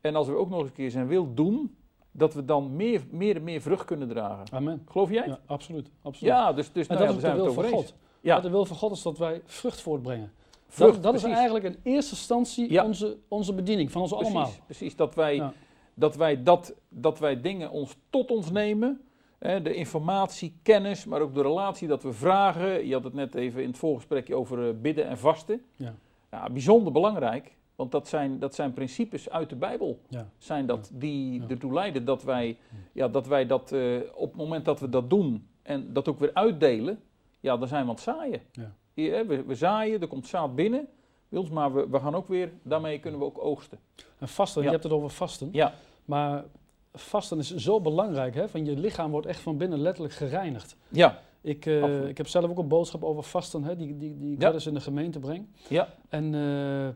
en 0.00 0.14
als 0.14 0.26
we 0.26 0.36
ook 0.36 0.48
nog 0.48 0.58
eens 0.58 0.68
een 0.68 0.74
keer 0.74 0.90
zijn 0.90 1.06
wil 1.06 1.34
doen, 1.34 1.76
dat 2.10 2.34
we 2.34 2.44
dan 2.44 2.76
meer, 2.76 3.02
meer 3.10 3.36
en 3.36 3.44
meer 3.44 3.60
vrucht 3.60 3.84
kunnen 3.84 4.08
dragen. 4.08 4.44
Amen. 4.52 4.82
Geloof 4.90 5.10
jij? 5.10 5.26
Ja, 5.26 5.38
absoluut. 5.46 5.90
absoluut. 6.02 6.32
Ja, 6.32 6.52
dus, 6.52 6.72
dus 6.72 6.86
en 6.86 6.94
nou 6.94 7.06
dat 7.06 7.08
ja, 7.08 7.08
is 7.08 7.14
de 7.14 7.20
zijn 7.20 7.36
we 7.36 7.52
wil 7.52 7.62
het 7.62 7.70
van. 7.70 7.78
God. 7.78 7.94
Ja. 8.20 8.40
De 8.40 8.50
wil 8.50 8.64
van 8.64 8.76
God 8.76 8.92
is 8.92 9.02
dat 9.02 9.18
wij 9.18 9.42
vrucht 9.44 9.80
voortbrengen. 9.80 10.32
vrucht, 10.68 10.92
dat 10.92 11.02
dat 11.02 11.14
is 11.14 11.22
eigenlijk 11.22 11.64
in 11.64 11.76
eerste 11.82 12.14
instantie 12.14 12.72
Ja. 12.72 12.84
onze, 12.84 13.16
onze 13.28 13.54
bediening 13.54 13.92
van 13.92 14.00
ons 14.00 14.10
Precies, 14.10 14.34
allemaal. 14.34 14.52
precies 14.64 14.96
dat 14.96 15.14
wij. 15.14 15.52
Dat, 15.94 16.16
wij 16.16 16.42
dat, 16.42 16.74
dat 16.88 17.18
wij 17.18 17.40
dingen 17.40 17.70
ons 17.70 17.96
tot 18.10 18.30
ons 18.30 18.50
nemen. 18.50 19.00
Hè, 19.38 19.62
de 19.62 19.74
informatie, 19.74 20.56
kennis, 20.62 21.04
maar 21.04 21.20
ook 21.20 21.34
de 21.34 21.42
relatie 21.42 21.88
dat 21.88 22.02
we 22.02 22.12
vragen. 22.12 22.86
Je 22.86 22.92
had 22.92 23.04
het 23.04 23.14
net 23.14 23.34
even 23.34 23.62
in 23.62 23.68
het 23.68 23.78
voorgesprekje 23.78 24.34
over 24.34 24.68
eh, 24.68 24.74
bidden 24.80 25.06
en 25.06 25.18
vasten. 25.18 25.62
Ja. 25.76 25.94
Ja, 26.30 26.50
bijzonder 26.50 26.92
belangrijk, 26.92 27.56
want 27.76 27.92
dat 27.92 28.08
zijn, 28.08 28.38
dat 28.38 28.54
zijn 28.54 28.72
principes 28.72 29.30
uit 29.30 29.48
de 29.48 29.56
Bijbel. 29.56 30.00
Ja. 30.08 30.28
Zijn 30.38 30.66
dat 30.66 30.90
die 30.92 31.40
Ja. 31.40 31.48
ertoe 31.48 31.72
leiden 31.72 32.04
dat 32.04 32.22
wij, 32.22 32.56
ja, 32.92 33.08
dat, 33.08 33.26
wij 33.26 33.46
dat 33.46 33.72
eh, 33.72 33.96
op 34.14 34.28
het 34.28 34.36
moment 34.36 34.64
dat 34.64 34.80
we 34.80 34.88
dat 34.88 35.10
doen 35.10 35.46
en 35.62 35.92
dat 35.92 36.08
ook 36.08 36.18
weer 36.18 36.30
uitdelen, 36.34 37.00
ja, 37.40 37.56
dan 37.56 37.68
zijn 37.68 37.82
we 37.82 37.88
aan 37.88 37.94
het 37.94 38.04
zaaien. 38.04 38.40
Ja. 38.52 38.74
Hier, 38.94 39.14
hè, 39.14 39.26
we, 39.26 39.44
we 39.44 39.54
zaaien, 39.54 40.00
er 40.00 40.06
komt 40.08 40.26
zaad 40.26 40.54
binnen 40.54 40.88
bij 41.28 41.38
ons, 41.38 41.50
maar 41.50 41.74
we, 41.74 41.86
we 41.90 42.00
gaan 42.00 42.14
ook 42.14 42.28
weer, 42.28 42.52
daarmee 42.62 42.98
kunnen 42.98 43.20
we 43.20 43.26
ook 43.26 43.44
oogsten. 43.44 43.78
En 44.18 44.28
vasten, 44.28 44.60
Ja. 44.62 44.66
je 44.66 44.72
hebt 44.72 44.84
het 44.84 44.92
over 44.92 45.10
vasten. 45.10 45.48
Ja, 45.52 45.74
Maar 46.04 46.44
vasten 46.92 47.38
is 47.38 47.54
zo 47.54 47.80
belangrijk. 47.80 48.34
Hè? 48.34 48.48
Van 48.48 48.64
je 48.64 48.76
lichaam 48.76 49.10
wordt 49.10 49.26
echt 49.26 49.40
van 49.40 49.56
binnen 49.56 49.80
letterlijk 49.80 50.14
gereinigd. 50.14 50.76
ja, 50.88 51.20
Ik, 51.40 51.66
eh, 51.66 52.08
ik 52.08 52.16
heb 52.16 52.26
zelf 52.28 52.50
ook 52.50 52.58
een 52.58 52.68
boodschap 52.68 53.04
over 53.04 53.22
vasten, 53.22 53.64
hè, 53.64 53.76
die, 53.76 53.96
die, 53.98 54.18
die 54.18 54.32
ik 54.32 54.38
Ja. 54.40 54.44
wel 54.44 54.54
eens 54.54 54.66
in 54.66 54.74
de 54.74 54.80
gemeente 54.80 55.18
breng. 55.18 55.46
ja, 55.68 55.88
En 56.08 56.34
eh, 56.34 56.88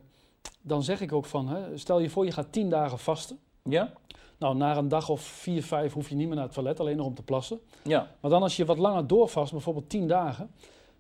dan 0.63 0.83
zeg 0.83 1.01
ik 1.01 1.13
ook 1.13 1.25
van, 1.25 1.49
hè, 1.49 1.77
stel 1.79 1.99
je 2.01 2.11
voor 2.11 2.25
je 2.25 2.33
gaat 2.33 2.53
tien 2.53 2.69
dagen 2.71 2.99
vasten. 2.99 3.39
ja, 3.63 3.93
Nou, 4.39 4.57
na 4.57 4.77
een 4.77 4.89
dag 4.89 5.09
of 5.09 5.21
vier, 5.21 5.63
vijf 5.63 5.93
hoef 5.93 6.09
je 6.09 6.15
niet 6.15 6.27
meer 6.27 6.37
naar 6.37 6.45
het 6.45 6.55
toilet, 6.55 6.81
alleen 6.81 6.97
nog 6.97 7.07
om 7.07 7.15
te 7.15 7.23
plassen. 7.23 7.61
ja, 7.83 8.11
Maar 8.21 8.31
dan 8.31 8.43
als 8.43 8.57
je 8.57 8.65
wat 8.65 8.79
langer 8.79 9.07
doorvast, 9.07 9.53
bijvoorbeeld 9.53 9.89
tien 9.89 10.07
dagen, 10.07 10.51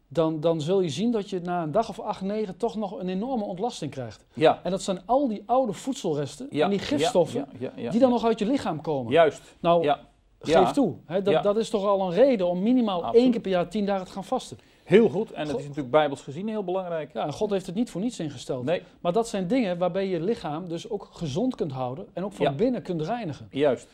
dan, 0.08 0.40
dan 0.40 0.60
zul 0.60 0.80
je 0.80 0.88
zien 0.88 1.10
dat 1.12 1.30
je 1.30 1.40
na 1.40 1.62
een 1.62 1.70
dag 1.72 1.88
of 1.88 2.00
acht, 2.00 2.20
negen 2.20 2.56
toch 2.56 2.76
nog 2.76 2.98
een 3.00 3.08
enorme 3.08 3.44
ontlasting 3.44 3.90
krijgt. 3.90 4.24
ja. 4.34 4.60
En 4.62 4.70
dat 4.70 4.82
zijn 4.82 5.00
al 5.06 5.28
die 5.28 5.42
oude 5.46 5.72
voedselresten 5.72 6.46
ja 6.50 6.64
en 6.64 6.70
die 6.70 6.78
gifstoffen 6.78 7.48
ja, 7.76 7.90
die 7.90 8.00
dan 8.00 8.10
nog 8.10 8.24
uit 8.24 8.38
je 8.38 8.46
lichaam 8.46 8.80
komen. 8.80 9.12
Juist, 9.12 9.42
Nou, 9.60 9.92
geef 10.40 10.70
toe. 10.70 10.94
Hè, 11.06 11.22
dat, 11.22 11.42
dat 11.42 11.56
is 11.56 11.70
toch 11.70 11.84
al 11.84 12.00
een 12.00 12.12
reden 12.14 12.46
om 12.48 12.62
minimaal 12.62 12.96
Absoluut. 13.02 13.22
één 13.22 13.30
keer 13.30 13.40
per 13.40 13.50
jaar 13.50 13.68
tien 13.68 13.86
dagen 13.86 14.06
te 14.06 14.12
gaan 14.12 14.24
vasten. 14.24 14.58
Heel 14.84 15.08
goed, 15.08 15.32
en 15.32 15.40
het 15.40 15.50
God- 15.50 15.58
is 15.60 15.66
natuurlijk 15.66 15.92
bijbels 15.92 16.22
gezien 16.22 16.48
heel 16.48 16.64
belangrijk. 16.64 17.12
Ja, 17.12 17.24
en 17.26 17.32
God 17.32 17.50
heeft 17.50 17.66
het 17.66 17.74
niet 17.74 17.90
voor 17.90 18.00
niets 18.00 18.18
ingesteld. 18.20 18.64
Nee, 18.64 18.82
Maar 19.00 19.12
dat 19.12 19.28
zijn 19.28 19.46
dingen 19.48 19.78
waarbij 19.78 20.08
je 20.08 20.20
lichaam 20.20 20.68
dus 20.68 20.90
ook 20.90 21.08
gezond 21.12 21.54
kunt 21.54 21.72
houden 21.72 22.06
en 22.12 22.24
ook 22.24 22.32
van 22.32 22.46
Ja. 22.46 22.52
binnen 22.52 22.82
kunt 22.82 23.02
reinigen. 23.02 23.48
juist. 23.50 23.88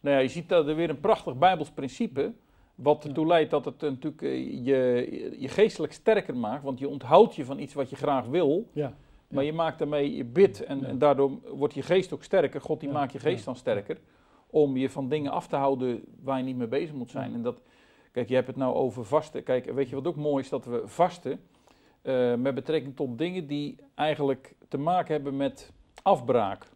Nou 0.00 0.16
ja, 0.16 0.22
je 0.22 0.28
ziet 0.28 0.48
dat 0.48 0.66
er 0.68 0.74
weer 0.74 0.90
een 0.90 1.00
prachtig 1.00 1.36
bijbels 1.36 1.70
principe, 1.70 2.32
wat 2.78 3.04
ertoe 3.04 3.26
leidt 3.26 3.50
dat 3.50 3.64
het 3.64 3.82
eh, 3.82 3.88
natuurlijk 3.90 4.22
eh, 4.22 4.64
je, 4.66 5.36
je 5.38 5.48
geestelijk 5.48 5.92
sterker 5.92 6.36
maakt, 6.36 6.62
want 6.62 6.78
je 6.78 6.88
onthoudt 6.88 7.34
je 7.34 7.44
van 7.44 7.58
iets 7.58 7.74
wat 7.74 7.90
je 7.90 7.96
graag 7.96 8.26
wil, 8.26 8.68
Ja. 8.72 8.94
maar 9.28 9.44
je 9.44 9.52
maakt 9.52 9.78
daarmee 9.78 10.16
je 10.16 10.24
bid 10.24 10.64
en, 10.64 10.84
en 10.84 10.98
daardoor 10.98 11.30
wordt 11.54 11.74
je 11.74 11.82
geest 11.82 12.12
ook 12.12 12.22
sterker. 12.24 12.60
God 12.60 12.80
die 12.80 12.90
maakt 12.90 13.12
je 13.12 13.18
geest 13.18 13.44
dan 13.44 13.56
sterker, 13.56 13.98
om 14.50 14.76
je 14.76 14.90
van 14.90 15.08
dingen 15.08 15.30
af 15.32 15.46
te 15.46 15.56
houden 15.56 16.04
waar 16.22 16.38
je 16.38 16.44
niet 16.44 16.56
mee 16.56 16.66
bezig 16.66 16.94
moet 16.94 17.10
zijn. 17.10 17.34
En 17.34 17.42
dat, 17.42 17.60
kijk, 18.12 18.28
je 18.28 18.34
hebt 18.34 18.46
het 18.46 18.56
nou 18.56 18.74
over 18.74 19.04
vasten. 19.04 19.42
Kijk, 19.42 19.64
weet 19.70 19.88
je 19.88 19.94
wat 19.94 20.06
ook 20.06 20.16
mooi 20.16 20.42
is? 20.42 20.48
Dat 20.48 20.64
we 20.64 20.82
vasten 20.84 21.40
eh, 22.02 22.34
met 22.34 22.54
betrekking 22.54 22.96
tot 22.96 23.18
dingen 23.18 23.46
die 23.46 23.76
eigenlijk 23.94 24.54
te 24.68 24.78
maken 24.78 25.14
hebben 25.14 25.36
met 25.36 25.72
afbraak. 26.02 26.66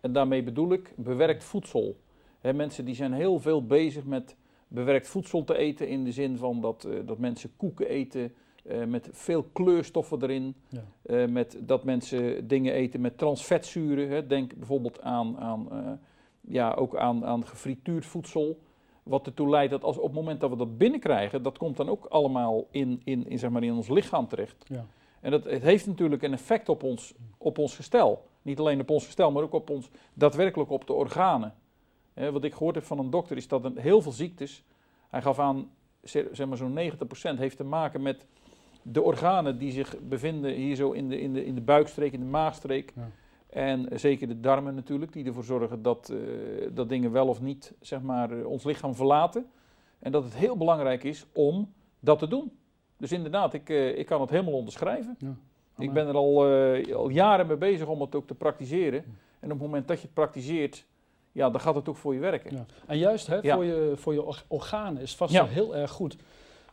En 0.00 0.12
daarmee 0.12 0.42
bedoel 0.42 0.72
ik 0.72 0.92
bewerkt 0.96 1.44
voedsel. 1.44 1.96
Hè, 2.40 2.52
mensen 2.52 2.84
die 2.84 2.94
zijn 2.94 3.12
heel 3.12 3.38
veel 3.38 3.66
bezig 3.66 4.04
met 4.04 4.36
bewerkt 4.68 5.08
voedsel 5.08 5.44
te 5.44 5.56
eten 5.56 5.88
in 5.88 6.04
de 6.04 6.12
zin 6.12 6.36
van 6.36 6.60
dat, 6.60 6.84
eh, 6.84 6.98
dat 7.06 7.18
mensen 7.18 7.50
koeken 7.56 7.88
eten 7.88 8.34
eh, 8.64 8.84
met 8.84 9.08
veel 9.12 9.42
kleurstoffen 9.42 10.22
erin. 10.22 10.54
Ja. 10.68 10.84
Eh, 11.02 11.28
met 11.28 11.58
dat 11.60 11.84
mensen 11.84 12.48
dingen 12.48 12.72
eten 12.72 13.00
met 13.00 13.18
transvetzuren. 13.18 14.08
Hè. 14.08 14.26
Denk 14.26 14.54
bijvoorbeeld 14.54 15.02
aan, 15.02 15.38
aan, 15.38 15.68
ja, 16.40 16.72
ook 16.72 16.96
aan, 16.96 17.24
aan 17.24 17.46
gefrituurd 17.46 18.06
voedsel. 18.06 18.58
Wat 19.02 19.26
ertoe 19.26 19.48
leidt 19.48 19.70
dat 19.70 19.84
als, 19.84 19.96
op 19.96 20.04
het 20.04 20.12
moment 20.12 20.40
dat 20.40 20.50
we 20.50 20.56
dat 20.56 20.78
binnenkrijgen, 20.78 21.42
dat 21.42 21.58
komt 21.58 21.76
dan 21.76 21.88
ook 21.88 22.04
allemaal 22.04 22.66
in, 22.70 23.00
in, 23.04 23.28
in, 23.28 23.38
zeg 23.38 23.50
maar 23.50 23.62
in 23.62 23.72
ons 23.74 23.88
lichaam 23.88 24.28
terecht. 24.28 24.64
Ja. 24.68 24.86
En 25.20 25.30
dat, 25.30 25.44
het 25.44 25.62
heeft 25.62 25.86
natuurlijk 25.86 26.22
een 26.22 26.32
effect 26.32 26.68
op 26.68 26.82
ons, 26.82 27.14
op 27.38 27.58
ons 27.58 27.74
gestel. 27.76 28.24
Niet 28.42 28.58
alleen 28.58 28.80
op 28.80 28.90
ons 28.90 29.04
gestel, 29.04 29.30
maar 29.30 29.42
ook 29.42 29.52
op 29.52 29.70
ons, 29.70 29.90
daadwerkelijk 30.14 30.70
op 30.70 30.86
de 30.86 30.92
organen. 30.92 31.54
Wat 32.32 32.44
ik 32.44 32.52
gehoord 32.52 32.74
heb 32.74 32.84
van 32.84 32.98
een 32.98 33.10
dokter 33.10 33.36
is 33.36 33.48
dat 33.48 33.64
een, 33.64 33.78
heel 33.78 34.02
veel 34.02 34.12
ziektes, 34.12 34.64
hij 35.08 35.22
gaf 35.22 35.38
aan, 35.38 35.70
zeg 36.02 36.46
maar 36.46 36.56
zo'n 36.56 36.78
90% 37.34 37.38
heeft 37.38 37.56
te 37.56 37.64
maken 37.64 38.02
met 38.02 38.26
de 38.82 39.02
organen 39.02 39.58
die 39.58 39.72
zich 39.72 39.98
bevinden 40.00 40.52
hier 40.52 40.76
zo 40.76 40.90
in 40.90 41.08
de, 41.08 41.20
in 41.20 41.32
de, 41.32 41.44
in 41.44 41.54
de 41.54 41.60
buikstreek, 41.60 42.12
in 42.12 42.20
de 42.20 42.26
maagstreek. 42.26 42.92
Ja. 42.96 43.10
En 43.50 43.88
zeker 43.98 44.28
de 44.28 44.40
darmen 44.40 44.74
natuurlijk, 44.74 45.12
die 45.12 45.24
ervoor 45.24 45.44
zorgen 45.44 45.82
dat, 45.82 46.08
eh, 46.08 46.18
dat 46.72 46.88
dingen 46.88 47.12
wel 47.12 47.28
of 47.28 47.40
niet 47.40 47.72
zeg 47.80 48.02
maar, 48.02 48.30
eh, 48.30 48.46
ons 48.46 48.64
lichaam 48.64 48.94
verlaten. 48.94 49.46
En 49.98 50.12
dat 50.12 50.24
het 50.24 50.34
heel 50.34 50.56
belangrijk 50.56 51.04
is 51.04 51.26
om 51.32 51.72
dat 52.00 52.18
te 52.18 52.28
doen. 52.28 52.52
Dus 52.96 53.12
inderdaad, 53.12 53.54
ik, 53.54 53.68
eh, 53.68 53.98
ik 53.98 54.06
kan 54.06 54.20
het 54.20 54.30
helemaal 54.30 54.54
onderschrijven. 54.54 55.16
Ik 55.78 55.92
ben 55.92 56.06
er 56.06 56.14
al, 56.14 56.50
eh, 56.50 56.94
al 56.94 57.08
jaren 57.08 57.46
mee 57.46 57.56
bezig 57.56 57.86
om 57.86 58.00
het 58.00 58.14
ook 58.14 58.26
te 58.26 58.34
praktiseren. 58.34 59.04
En 59.40 59.52
op 59.52 59.58
het 59.58 59.66
moment 59.66 59.88
dat 59.88 59.96
je 59.96 60.04
het 60.04 60.14
praktiseert, 60.14 60.86
ja, 61.36 61.50
dan 61.50 61.60
gaat 61.60 61.74
het 61.74 61.88
ook 61.88 61.96
voor 61.96 62.14
je 62.14 62.20
werken. 62.20 62.56
Ja. 62.56 62.66
En 62.86 62.98
juist 62.98 63.26
hè, 63.26 63.40
voor, 63.52 63.64
je, 63.64 63.92
voor 63.96 64.12
je 64.12 64.22
or- 64.22 64.44
organen 64.48 65.02
is 65.02 65.16
vast 65.16 65.32
Ja. 65.32 65.42
wel 65.44 65.52
heel 65.52 65.76
erg 65.76 65.90
goed. 65.90 66.16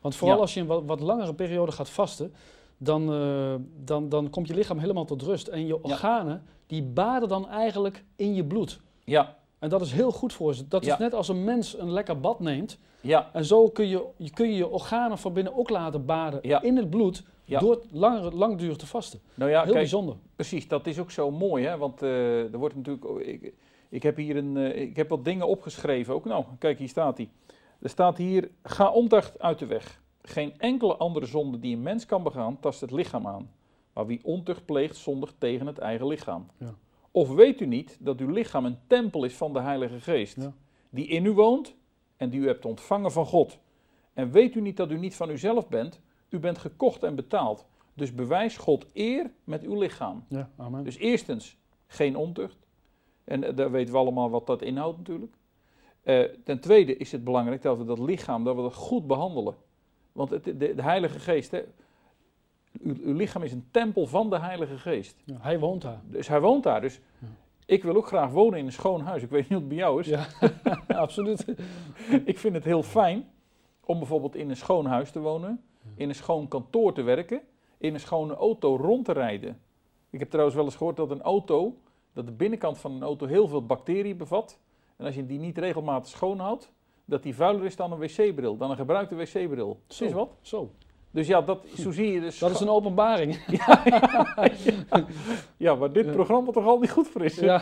Want 0.01 0.15
vooral 0.15 0.39
als 0.39 0.53
je 0.53 0.59
een 0.59 0.65
wat, 0.65 0.83
wat 0.85 0.99
langere 0.99 1.33
periode 1.33 1.71
gaat 1.71 1.89
vasten, 1.89 2.33
dan, 2.77 3.13
eh, 3.13 3.55
dan, 3.85 4.09
dan 4.09 4.29
komt 4.29 4.47
je 4.47 4.53
lichaam 4.53 4.77
helemaal 4.77 5.05
tot 5.05 5.21
rust. 5.21 5.47
En 5.47 5.65
je 5.65 5.83
organen, 5.83 6.43
die 6.67 6.83
baden 6.83 7.29
dan 7.29 7.49
eigenlijk 7.49 8.03
in 8.15 8.33
je 8.33 8.43
bloed. 8.45 8.79
Ja, 9.03 9.35
En 9.59 9.69
dat 9.69 9.81
is 9.81 9.91
heel 9.91 10.11
goed 10.11 10.33
voor 10.33 10.53
ze. 10.55 10.67
Dat 10.67 10.85
is 10.85 10.97
net 10.97 11.13
als 11.13 11.27
een 11.27 11.43
mens 11.43 11.77
een 11.79 11.91
lekker 11.91 12.19
bad 12.19 12.39
neemt. 12.39 12.77
ja, 13.01 13.29
En 13.33 13.45
zo 13.45 13.67
kun 13.69 13.87
je 13.87 14.05
je, 14.17 14.29
kun 14.29 14.47
je, 14.47 14.55
je 14.55 14.69
organen 14.69 15.17
van 15.17 15.33
binnen 15.33 15.57
ook 15.57 15.69
laten 15.69 16.05
baden 16.05 16.39
Ja. 16.41 16.61
in 16.61 16.77
het 16.77 16.89
bloed. 16.89 17.23
Ja. 17.45 17.59
Door 17.59 17.71
het 17.71 17.85
langer, 17.91 18.35
langdurig 18.35 18.77
te 18.77 18.85
vasten. 18.87 19.19
nou 19.33 19.49
ja, 19.51 19.55
heel 19.57 19.63
kijk, 19.71 19.75
bijzonder. 19.83 20.15
precies, 20.35 20.67
dat 20.67 20.87
is 20.87 20.99
ook 20.99 21.11
zo 21.11 21.31
mooi, 21.31 21.65
hè? 21.65 21.77
Want 21.77 22.01
eh, 22.01 22.53
er 22.53 22.57
wordt 22.57 22.75
natuurlijk, 22.75 23.05
ik, 23.27 23.53
ik 23.93 24.03
heb 24.03 24.15
hier 24.15 24.35
een, 24.35 24.57
eh, 24.57 24.81
ik 24.81 24.95
heb 24.95 25.09
wat 25.09 25.25
dingen 25.25 25.47
opgeschreven 25.47 26.13
ook. 26.13 26.25
Nou, 26.25 26.45
kijk, 26.59 26.79
hier 26.79 26.87
staat 26.89 27.17
hij. 27.17 27.29
Er 27.79 27.89
staat 27.89 28.17
hier, 28.17 28.49
ga 28.63 28.91
ontucht 28.91 29.39
uit 29.39 29.59
de 29.59 29.65
weg. 29.65 30.01
Geen 30.21 30.53
enkele 30.57 30.95
andere 30.95 31.25
zonde 31.25 31.59
die 31.59 31.75
een 31.75 31.81
mens 31.81 32.05
kan 32.05 32.23
begaan, 32.23 32.59
tast 32.59 32.81
het 32.81 32.91
lichaam 32.91 33.27
aan. 33.27 33.51
Maar 33.93 34.05
wie 34.05 34.19
ontucht 34.23 34.65
pleegt, 34.65 34.95
zondigt 34.95 35.35
tegen 35.37 35.67
het 35.67 35.77
eigen 35.77 36.07
lichaam. 36.07 36.47
Ja. 36.57 36.73
Of 37.11 37.29
weet 37.29 37.59
u 37.59 37.65
niet 37.65 37.97
dat 37.99 38.19
uw 38.19 38.29
lichaam 38.29 38.65
een 38.65 38.77
tempel 38.87 39.23
is 39.23 39.33
van 39.35 39.53
de 39.53 39.59
Heilige 39.59 39.99
Geest, 39.99 40.35
Ja. 40.41 40.53
die 40.89 41.07
in 41.07 41.25
u 41.25 41.31
woont 41.31 41.75
en 42.17 42.29
die 42.29 42.39
u 42.39 42.47
hebt 42.47 42.65
ontvangen 42.65 43.11
van 43.11 43.25
God? 43.25 43.59
En 44.13 44.31
weet 44.31 44.55
u 44.55 44.61
niet 44.61 44.77
dat 44.77 44.91
u 44.91 44.97
niet 44.97 45.15
van 45.15 45.29
uzelf 45.29 45.67
bent? 45.67 46.01
U 46.29 46.39
bent 46.39 46.57
gekocht 46.57 47.03
en 47.03 47.15
betaald. 47.15 47.65
Dus 47.93 48.15
bewijs 48.15 48.57
God 48.57 48.85
eer 48.93 49.31
met 49.43 49.63
uw 49.63 49.79
lichaam. 49.79 50.25
Ja, 50.27 50.49
amen. 50.57 50.83
Dus 50.83 50.97
eerstens, 50.97 51.57
geen 51.87 52.15
ontucht. 52.15 52.62
En 53.23 53.43
eh, 53.43 53.55
daar 53.55 53.71
weten 53.71 53.93
we 53.93 53.99
allemaal 53.99 54.29
wat 54.29 54.47
dat 54.47 54.61
inhoudt 54.61 54.97
natuurlijk. 54.97 55.33
Eh, 56.03 56.21
ten 56.43 56.59
tweede 56.59 56.97
is 56.97 57.11
het 57.11 57.23
belangrijk 57.23 57.61
dat 57.61 57.77
we 57.77 57.85
dat 57.85 57.99
lichaam, 57.99 58.43
dat 58.43 58.55
we 58.55 58.61
dat 58.61 58.73
goed 58.73 59.07
behandelen. 59.07 59.55
Want 60.11 60.29
het, 60.29 60.43
de, 60.43 60.53
de 60.75 60.81
Heilige 60.81 61.19
Geest, 61.19 61.51
hè, 61.51 61.61
uw, 62.81 62.95
uw 63.03 63.13
lichaam 63.13 63.43
is 63.43 63.51
een 63.51 63.67
tempel 63.71 64.05
van 64.05 64.29
de 64.29 64.39
Heilige 64.39 64.77
Geest. 64.77 65.15
Ja, 65.25 65.35
hij 65.39 65.59
woont 65.59 65.81
daar. 65.81 66.01
Dus 66.05 66.27
hij 66.27 66.41
woont 66.41 66.63
daar. 66.63 66.81
Dus 66.81 66.99
Ja. 67.19 67.27
ik 67.65 67.83
wil 67.83 67.95
ook 67.95 68.07
graag 68.07 68.31
wonen 68.31 68.59
in 68.59 68.65
een 68.65 68.71
schoon 68.71 69.01
huis. 69.01 69.23
Ik 69.23 69.29
weet 69.29 69.41
niet 69.41 69.49
hoe 69.49 69.57
het 69.59 69.67
bij 69.67 69.77
jou 69.77 69.99
is. 69.99 70.07
Ja, 70.07 70.27
absoluut. 71.05 71.45
Ik 72.25 72.39
vind 72.39 72.53
het 72.55 72.63
heel 72.63 72.83
fijn 72.83 73.29
om 73.85 73.97
bijvoorbeeld 73.97 74.35
in 74.35 74.49
een 74.49 74.55
schoon 74.57 74.85
huis 74.85 75.11
te 75.11 75.19
wonen, 75.19 75.63
in 75.95 76.09
een 76.09 76.15
schoon 76.15 76.47
kantoor 76.47 76.93
te 76.93 77.01
werken, 77.01 77.41
in 77.77 77.93
een 77.93 77.99
schone 77.99 78.33
auto 78.35 78.75
rond 78.75 79.05
te 79.05 79.11
rijden. 79.11 79.59
Ik 80.09 80.19
heb 80.19 80.29
trouwens 80.29 80.55
wel 80.55 80.65
eens 80.65 80.75
gehoord 80.75 80.95
dat 80.95 81.11
een 81.11 81.21
auto, 81.21 81.75
dat 82.13 82.25
de 82.25 82.31
binnenkant 82.31 82.77
van 82.77 82.91
een 82.91 83.03
auto 83.03 83.25
heel 83.25 83.47
veel 83.47 83.65
bacteriën 83.65 84.17
bevat. 84.17 84.59
En 84.97 85.05
als 85.05 85.15
je 85.15 85.25
die 85.25 85.39
niet 85.39 85.57
regelmatig 85.57 86.09
schoonhoudt, 86.09 86.71
dat 87.05 87.23
die 87.23 87.35
vuiler 87.35 87.65
is 87.65 87.75
dan 87.75 87.91
een 87.91 87.99
wc-bril, 87.99 88.57
dan 88.57 88.69
een 88.69 88.75
gebruikte 88.75 89.15
wc-bril. 89.15 89.79
Zo. 89.87 90.03
Is 90.05 90.11
wat? 90.11 90.35
Zo, 90.41 90.71
Dus 91.11 91.27
ja, 91.27 91.41
dat, 91.41 91.65
zo 91.77 91.91
zie 91.91 92.11
je 92.11 92.19
dus. 92.19 92.39
dat 92.39 92.51
is 92.51 92.59
een 92.59 92.69
openbaring. 92.69 93.35
Ja, 95.57 95.77
waar 95.77 95.91
dit 95.91 96.05
Ja. 96.05 96.11
programma 96.11 96.51
toch 96.51 96.65
al 96.65 96.79
niet 96.79 96.91
goed 96.91 97.07
voor 97.07 97.23
is. 97.23 97.35
Ja, 97.35 97.61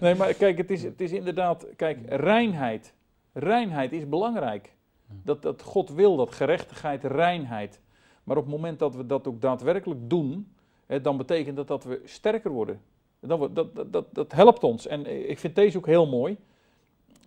Nee, 0.00 0.14
maar 0.14 0.34
kijk, 0.34 0.56
het 0.58 0.70
is, 0.70 0.82
het 0.82 1.00
is 1.00 1.12
inderdaad, 1.12 1.66
kijk, 1.76 1.98
reinheid. 2.06 2.94
Reinheid 3.32 3.92
is 3.92 4.08
belangrijk. 4.08 4.76
Dat, 5.22 5.42
dat 5.42 5.62
God 5.62 5.90
wil 5.90 6.16
dat, 6.16 6.34
gerechtigheid, 6.34 7.04
reinheid. 7.04 7.80
Maar 8.24 8.36
op 8.36 8.42
het 8.42 8.52
moment 8.52 8.78
dat 8.78 8.94
we 8.94 9.06
dat 9.06 9.28
ook 9.28 9.40
daadwerkelijk 9.40 10.00
doen, 10.10 10.52
hè, 10.86 11.00
dan 11.00 11.16
betekent 11.16 11.56
dat 11.56 11.66
dat 11.68 11.84
we 11.84 12.00
sterker 12.04 12.50
worden. 12.50 12.80
Dat, 13.20 13.54
dat, 13.54 13.92
dat, 13.92 14.14
dat, 14.14 14.32
helpt 14.32 14.64
ons. 14.64 14.86
En 14.86 15.30
ik 15.30 15.38
vind 15.38 15.54
deze 15.54 15.78
ook 15.78 15.86
heel 15.86 16.06
mooi. 16.06 16.36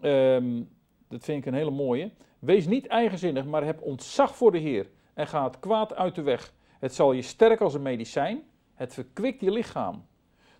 Ehm, 0.01 0.61
dat 1.07 1.23
vind 1.23 1.37
ik 1.37 1.45
een 1.45 1.57
hele 1.57 1.71
mooie. 1.71 2.11
Wees 2.39 2.67
niet 2.67 2.87
eigenzinnig, 2.87 3.45
maar 3.45 3.65
heb 3.65 3.81
ontzag 3.81 4.35
voor 4.35 4.51
de 4.51 4.57
Heer. 4.57 4.89
En 5.13 5.27
ga 5.27 5.43
het 5.43 5.59
kwaad 5.59 5.95
uit 5.95 6.15
de 6.15 6.21
weg. 6.21 6.53
Het 6.79 6.93
zal 6.93 7.11
je 7.11 7.21
sterk 7.21 7.61
als 7.61 7.73
een 7.73 7.81
medicijn. 7.81 8.43
Het 8.73 8.93
verkwikt 8.93 9.41
je 9.41 9.51
lichaam. 9.51 10.05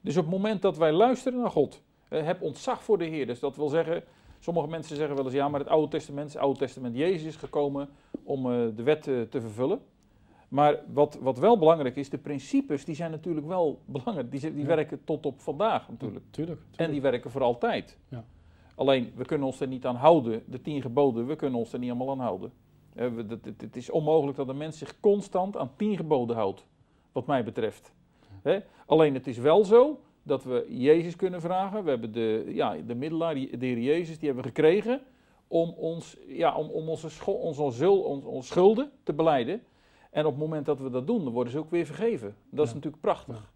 Dus 0.02 0.18
op 0.18 0.24
het 0.24 0.34
moment 0.34 0.62
dat 0.62 0.78
wij 0.78 0.92
luisteren 0.92 1.40
naar 1.40 1.50
God, 1.50 1.82
eh, 2.08 2.24
heb 2.24 2.42
ontzag 2.42 2.84
voor 2.84 2.98
de 2.98 3.06
Heer. 3.06 3.26
Dus 3.26 3.40
dat 3.40 3.56
wil 3.56 3.68
zeggen, 3.68 4.04
sommige 4.40 4.68
mensen 4.68 4.96
zeggen 4.96 5.16
wel 5.16 5.26
eens, 5.26 5.34
ja, 5.34 5.50
maar 5.50 5.60
het 5.60 5.70
Oude 5.70 5.88
Testament, 5.88 6.34
het 6.34 6.42
Oude 6.42 6.60
Testament, 6.60 6.96
Jezus 6.96 7.24
is 7.24 7.36
gekomen 7.36 7.90
om 8.24 8.52
eh, 8.52 8.68
de 8.76 8.84
wet 8.84 9.08
eh, 9.08 9.22
te 9.22 9.42
vervullen. 9.42 9.82
Maar 10.52 10.80
wat, 10.94 11.18
wat 11.22 11.38
wel 11.38 11.58
belangrijk 11.58 11.96
is, 11.96 12.10
de 12.10 12.18
principes, 12.18 12.86
die 12.86 12.96
zijn 12.96 13.12
natuurlijk 13.12 13.48
wel 13.48 13.80
belangrijk. 13.86 14.32
Die, 14.32 14.40
die 14.40 14.56
Ja. 14.62 14.66
werken 14.66 15.04
tot 15.04 15.26
op 15.26 15.40
vandaag 15.40 15.90
natuurlijk. 15.90 16.26
tuurlijk. 16.32 16.62
En 16.76 16.92
die 16.92 17.02
werken 17.02 17.32
voor 17.32 17.42
altijd. 17.44 17.98
Ja. 18.10 18.24
Alleen, 18.76 19.12
we 19.16 19.26
kunnen 19.26 19.48
ons 19.48 19.60
er 19.60 19.68
niet 19.68 19.86
aan 19.86 19.96
houden. 19.96 20.44
De 20.46 20.62
tien 20.62 20.82
geboden, 20.82 21.28
we 21.28 21.36
kunnen 21.36 21.60
ons 21.60 21.74
er 21.74 21.80
niet 21.80 21.90
allemaal 21.90 22.10
aan 22.10 22.20
houden. 22.20 22.52
Eh, 22.96 23.08
Het 23.58 23.76
is 23.76 23.90
onmogelijk 23.90 24.38
dat 24.38 24.48
een 24.50 24.58
mens 24.58 24.78
zich 24.78 25.00
constant 25.00 25.58
aan 25.58 25.72
tien 25.76 25.96
geboden 25.96 26.36
houdt, 26.36 26.66
wat 27.12 27.26
mij 27.26 27.44
betreft. 27.44 27.94
Alleen, 28.86 29.14
het 29.14 29.28
is 29.28 29.38
wel 29.38 29.66
zo 29.66 30.00
dat 30.24 30.44
we 30.44 30.66
Jezus 30.70 31.16
kunnen 31.16 31.42
vragen. 31.42 31.84
We 31.84 31.90
hebben 31.90 32.12
de, 32.12 32.46
ja, 32.48 32.76
de 32.88 32.96
middelaar, 32.96 33.34
de 33.34 33.58
Heer 33.60 33.80
Jezus, 33.80 34.18
die 34.20 34.26
hebben 34.28 34.44
we 34.44 34.50
gekregen 34.50 35.02
om, 35.48 35.70
ons, 35.70 36.18
ja, 36.28 36.56
om, 36.56 36.70
om 36.70 36.90
onze, 36.90 37.10
scho- 37.10 37.32
onze, 37.32 37.62
onze 37.62 38.48
schulden 38.48 38.92
te 39.04 39.14
beleiden. 39.14 39.62
En 40.12 40.26
op 40.26 40.32
het 40.32 40.42
moment 40.42 40.66
dat 40.66 40.80
we 40.80 40.90
dat 40.90 41.08
doen, 41.08 41.24
dan 41.24 41.34
worden 41.34 41.54
ze 41.54 41.60
ook 41.60 41.70
weer 41.72 41.86
vergeven. 41.86 42.36
Dat 42.50 42.68
is 42.68 42.74
natuurlijk 42.74 43.02
prachtig. 43.02 43.52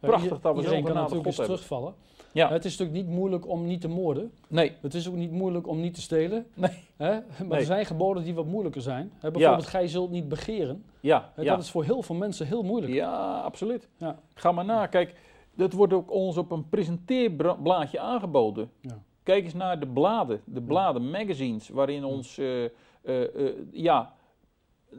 Prachtig 0.00 0.40
dat 0.40 0.56
we 0.56 0.62
zo'n 0.62 0.70
genade 0.70 0.94
natuurlijk 0.94 1.10
God 1.24 1.36
hebben. 1.36 1.44
terugvallen. 1.44 1.94
Ja. 2.32 2.48
Het 2.50 2.64
is 2.64 2.76
natuurlijk 2.76 3.06
niet 3.06 3.16
moeilijk 3.16 3.48
om 3.48 3.66
niet 3.66 3.80
te 3.80 3.88
moorden. 3.88 4.32
Nee, 4.48 4.72
Het 4.80 4.94
is 4.94 5.08
ook 5.08 5.14
niet 5.14 5.30
moeilijk 5.30 5.66
om 5.66 5.80
niet 5.80 5.94
te 5.94 6.00
stelen. 6.00 6.46
Nee. 6.54 6.70
Hè? 6.96 7.10
Maar 7.12 7.46
Nee. 7.46 7.58
er 7.58 7.64
zijn 7.64 7.86
geboden 7.86 8.22
die 8.24 8.34
wat 8.34 8.46
moeilijker 8.46 8.82
zijn. 8.82 9.12
Hè, 9.18 9.30
bijvoorbeeld, 9.30 9.64
Ja. 9.64 9.70
gij 9.70 9.88
zult 9.88 10.10
niet 10.10 10.28
begeren. 10.28 10.84
ja, 11.00 11.32
Hè, 11.34 11.42
ja. 11.42 11.54
Dat 11.54 11.62
is 11.64 11.70
voor 11.70 11.84
heel 11.84 12.02
veel 12.02 12.14
mensen 12.16 12.46
heel 12.46 12.62
moeilijk. 12.62 12.92
Ja, 12.92 13.40
absoluut. 13.40 13.88
Ja. 13.96 14.18
Ga 14.34 14.52
maar 14.52 14.64
na. 14.64 14.86
Kijk, 14.86 15.14
dat 15.54 15.72
wordt 15.72 15.92
ook 15.92 16.10
ons 16.10 16.36
op 16.36 16.50
een 16.50 16.68
presenteerblaadje 16.68 18.00
aangeboden. 18.00 18.70
Ja. 18.80 18.98
Kijk 19.22 19.44
eens 19.44 19.54
naar 19.54 19.80
de 19.80 19.86
bladen, 19.86 20.40
de 20.44 20.62
bladen, 20.62 21.10
magazines, 21.10 21.68
waarin 21.68 22.04
ons, 22.04 22.38
eh, 22.38 22.64
eh, 22.64 22.70
eh, 23.02 23.54
ja, 23.72 24.12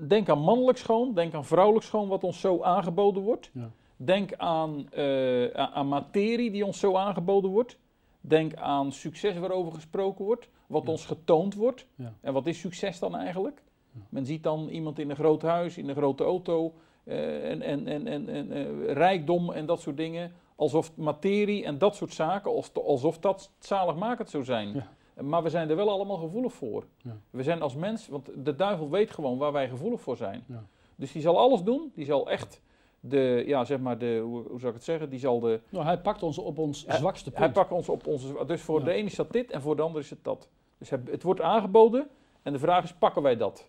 denk 0.08 0.29
aan 0.29 0.39
mannelijk 0.39 0.77
schoon, 0.77 1.13
denk 1.13 1.34
aan 1.34 1.46
vrouwelijk 1.46 1.86
schoon, 1.86 2.08
wat 2.08 2.24
ons 2.24 2.39
zo 2.39 2.62
aangeboden 2.62 3.24
wordt. 3.24 3.50
Ja. 3.53 3.69
Denk 3.96 4.34
aan, 4.38 4.89
eh, 4.91 5.50
aan, 5.50 5.88
materie 5.88 6.51
die 6.51 6.65
ons 6.65 6.79
zo 6.79 6.96
aangeboden 6.96 7.50
wordt. 7.51 7.77
Denk 8.22 8.53
aan 8.55 8.91
succes 8.91 9.38
waarover 9.38 9.74
gesproken 9.74 10.25
wordt, 10.25 10.50
wat 10.67 10.84
Ja. 10.86 10.91
ons 10.91 11.05
getoond 11.05 11.55
wordt. 11.55 11.86
Ja. 11.96 12.13
En 12.22 12.34
wat 12.34 12.46
is 12.48 12.60
succes 12.60 13.00
dan 13.00 13.15
eigenlijk? 13.15 13.62
Men 14.10 14.25
ziet 14.25 14.43
dan 14.43 14.67
iemand 14.67 15.00
in 15.00 15.10
een 15.10 15.15
groot 15.15 15.41
huis, 15.41 15.77
in 15.77 15.89
een 15.89 15.96
grote 15.96 16.24
auto, 16.24 16.74
eh, 17.03 17.50
en, 17.51 17.62
en, 17.62 17.88
en, 17.88 18.08
en, 18.08 18.29
en 18.29 18.51
eh, 18.51 18.93
rijkdom 18.93 19.51
en 19.51 19.65
dat 19.65 19.81
soort 19.81 19.98
dingen. 19.98 20.31
Alsof 20.55 20.96
materie 20.98 21.65
en 21.65 21.77
dat 21.77 21.96
soort 21.96 22.13
zaken, 22.13 22.51
als- 22.51 22.74
alsof 22.74 23.19
dat 23.19 23.51
zaligmakend 23.60 24.29
zou 24.29 24.43
zijn. 24.43 24.84
Maar 25.21 25.43
we 25.43 25.49
zijn 25.49 25.69
er 25.69 25.75
wel 25.75 25.89
allemaal 25.89 26.17
gevoelig 26.17 26.53
voor. 26.53 26.83
Ja. 27.01 27.17
We 27.29 27.43
zijn 27.43 27.61
als 27.61 27.75
mens, 27.75 28.07
want 28.07 28.29
de 28.35 28.55
duivel 28.55 28.89
weet 28.89 29.11
gewoon 29.11 29.38
waar 29.38 29.51
wij 29.51 29.69
gevoelig 29.69 30.01
voor 30.01 30.17
zijn. 30.17 30.43
Ja. 30.47 30.63
Dus 30.95 31.11
die 31.11 31.21
zal 31.21 31.38
alles 31.38 31.63
doen, 31.63 31.91
die 31.93 32.05
zal 32.05 32.29
echt 32.29 32.61
de, 32.99 33.43
ja 33.45 33.65
zeg 33.65 33.79
maar, 33.79 33.97
de, 33.97 34.21
hoe, 34.23 34.41
hoe 34.47 34.59
zou 34.59 34.67
ik 34.67 34.73
het 34.77 34.83
zeggen, 34.83 35.09
die 35.09 35.19
zal 35.19 35.39
de, 35.39 35.59
Nou, 35.69 35.85
hij 35.85 35.99
pakt 35.99 36.23
ons 36.23 36.38
op 36.38 36.57
ons 36.57 36.85
Hij- 36.85 36.97
zwakste 36.97 37.29
hij 37.33 37.39
punt. 37.41 37.53
pakt 37.53 37.71
ons 37.71 37.89
op 37.89 38.07
onze, 38.07 38.45
dus 38.45 38.61
voor 38.61 38.79
Ja. 38.79 38.85
de 38.85 38.91
ene 38.91 39.05
is 39.07 39.15
dat 39.15 39.31
dit 39.31 39.51
en 39.51 39.61
voor 39.61 39.75
de 39.75 39.81
ander 39.81 40.01
is 40.01 40.09
het 40.09 40.23
dat. 40.23 40.47
Dus 40.77 40.89
het 40.89 41.09
het 41.09 41.23
wordt 41.23 41.41
aangeboden 41.41 42.09
en 42.41 42.53
de 42.53 42.59
vraag 42.59 42.83
is, 42.83 42.93
pakken 42.93 43.21
wij 43.21 43.38
dat? 43.38 43.67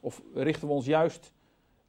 Of 0.00 0.22
richten 0.34 0.68
we 0.68 0.74
ons 0.74 0.86
juist 0.86 1.32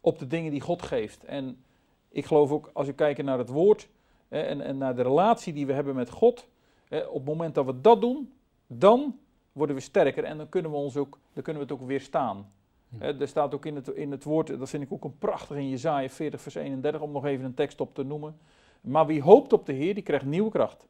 op 0.01 0.19
de 0.19 0.27
dingen 0.27 0.51
die 0.51 0.61
God 0.61 0.81
geeft? 0.81 1.23
En 1.23 1.63
ik 2.09 2.25
geloof 2.25 2.51
ook, 2.51 2.69
als 2.73 2.87
we 2.87 2.93
kijken 2.93 3.25
naar 3.25 3.37
het 3.37 3.49
woord 3.49 3.89
hè, 4.27 4.41
en, 4.41 4.61
en 4.61 4.77
naar 4.77 4.95
de 4.95 5.01
relatie 5.01 5.53
die 5.53 5.65
we 5.65 5.73
hebben 5.73 5.95
met 5.95 6.09
God, 6.09 6.47
hè, 6.87 6.99
op 7.05 7.15
het 7.15 7.25
moment 7.25 7.55
dat 7.55 7.65
we 7.65 7.81
dat 7.81 8.01
doen, 8.01 8.33
dan 8.79 9.19
worden 9.51 9.75
we 9.75 9.81
sterker 9.81 10.23
en 10.23 10.37
dan 10.37 10.49
kunnen 10.49 10.71
we, 10.71 10.77
ons 10.77 10.97
ook, 10.97 11.19
dan 11.33 11.43
kunnen 11.43 11.61
we 11.61 11.73
het 11.73 11.81
ook 11.81 11.87
weerstaan. 11.87 12.51
Ja. 12.99 13.19
Er 13.19 13.27
staat 13.27 13.53
ook 13.53 13.65
in 13.65 13.75
het, 13.75 13.87
in 13.87 14.11
het 14.11 14.23
woord, 14.23 14.59
dat 14.59 14.69
vind 14.69 14.83
ik 14.83 14.91
ook 14.91 15.03
een 15.03 15.17
prachtig 15.17 15.57
in 15.57 15.69
Jezaja 15.69 16.09
40 16.09 16.41
vers 16.41 16.55
31, 16.55 17.01
om 17.01 17.11
nog 17.11 17.25
even 17.25 17.45
een 17.45 17.53
tekst 17.53 17.81
op 17.81 17.95
te 17.95 18.03
noemen. 18.03 18.37
Maar 18.81 19.05
wie 19.05 19.21
hoopt 19.21 19.53
op 19.53 19.65
de 19.65 19.73
Heer, 19.73 19.93
die 19.93 20.03
krijgt 20.03 20.25
nieuwe 20.25 20.51
kracht. 20.51 20.87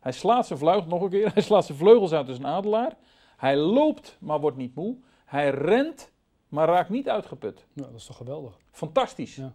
Hij 0.00 0.12
slaat 0.12 0.46
zijn 0.46 0.58
vleugels, 0.58 0.86
nog 0.86 1.02
een 1.02 1.10
keer, 1.10 1.32
hij 1.34 1.42
slaat 1.42 1.64
zijn 1.64 1.78
vleugels 1.78 2.12
uit 2.12 2.28
als 2.28 2.38
een 2.38 2.46
adelaar. 2.46 2.96
Hij 3.36 3.56
loopt, 3.56 4.16
maar 4.20 4.40
wordt 4.40 4.56
niet 4.56 4.74
moe. 4.74 4.96
Hij 5.24 5.50
rent, 5.50 6.12
maar 6.48 6.68
raakt 6.68 6.90
niet 6.90 7.08
uitgeput. 7.08 7.66
Ja, 7.72 7.82
dat 7.82 7.94
is 7.94 8.06
toch 8.06 8.16
geweldig. 8.16 8.58
Fantastisch. 8.70 9.36
Ja. 9.36 9.54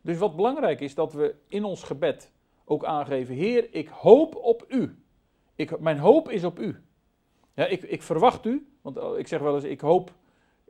Dus 0.00 0.18
wat 0.18 0.36
belangrijk 0.36 0.80
is, 0.80 0.94
dat 0.94 1.12
we 1.12 1.34
in 1.48 1.64
ons 1.64 1.82
gebed 1.82 2.32
ook 2.64 2.84
aangeven, 2.84 3.34
Heer, 3.34 3.74
ik 3.74 3.88
hoop 3.88 4.36
op 4.36 4.64
u. 4.68 4.98
Ik, 5.54 5.80
mijn 5.80 5.98
hoop 5.98 6.30
is 6.30 6.44
op 6.44 6.58
u. 6.58 6.84
Ja, 7.56 7.66
ik, 7.66 7.82
ik 7.82 8.02
verwacht 8.02 8.44
u, 8.44 8.66
want 8.82 8.96
eh, 8.96 9.10
ik 9.16 9.26
zeg 9.28 9.40
wel 9.40 9.54
eens, 9.54 9.64
ik 9.64 9.80
hoop 9.80 10.12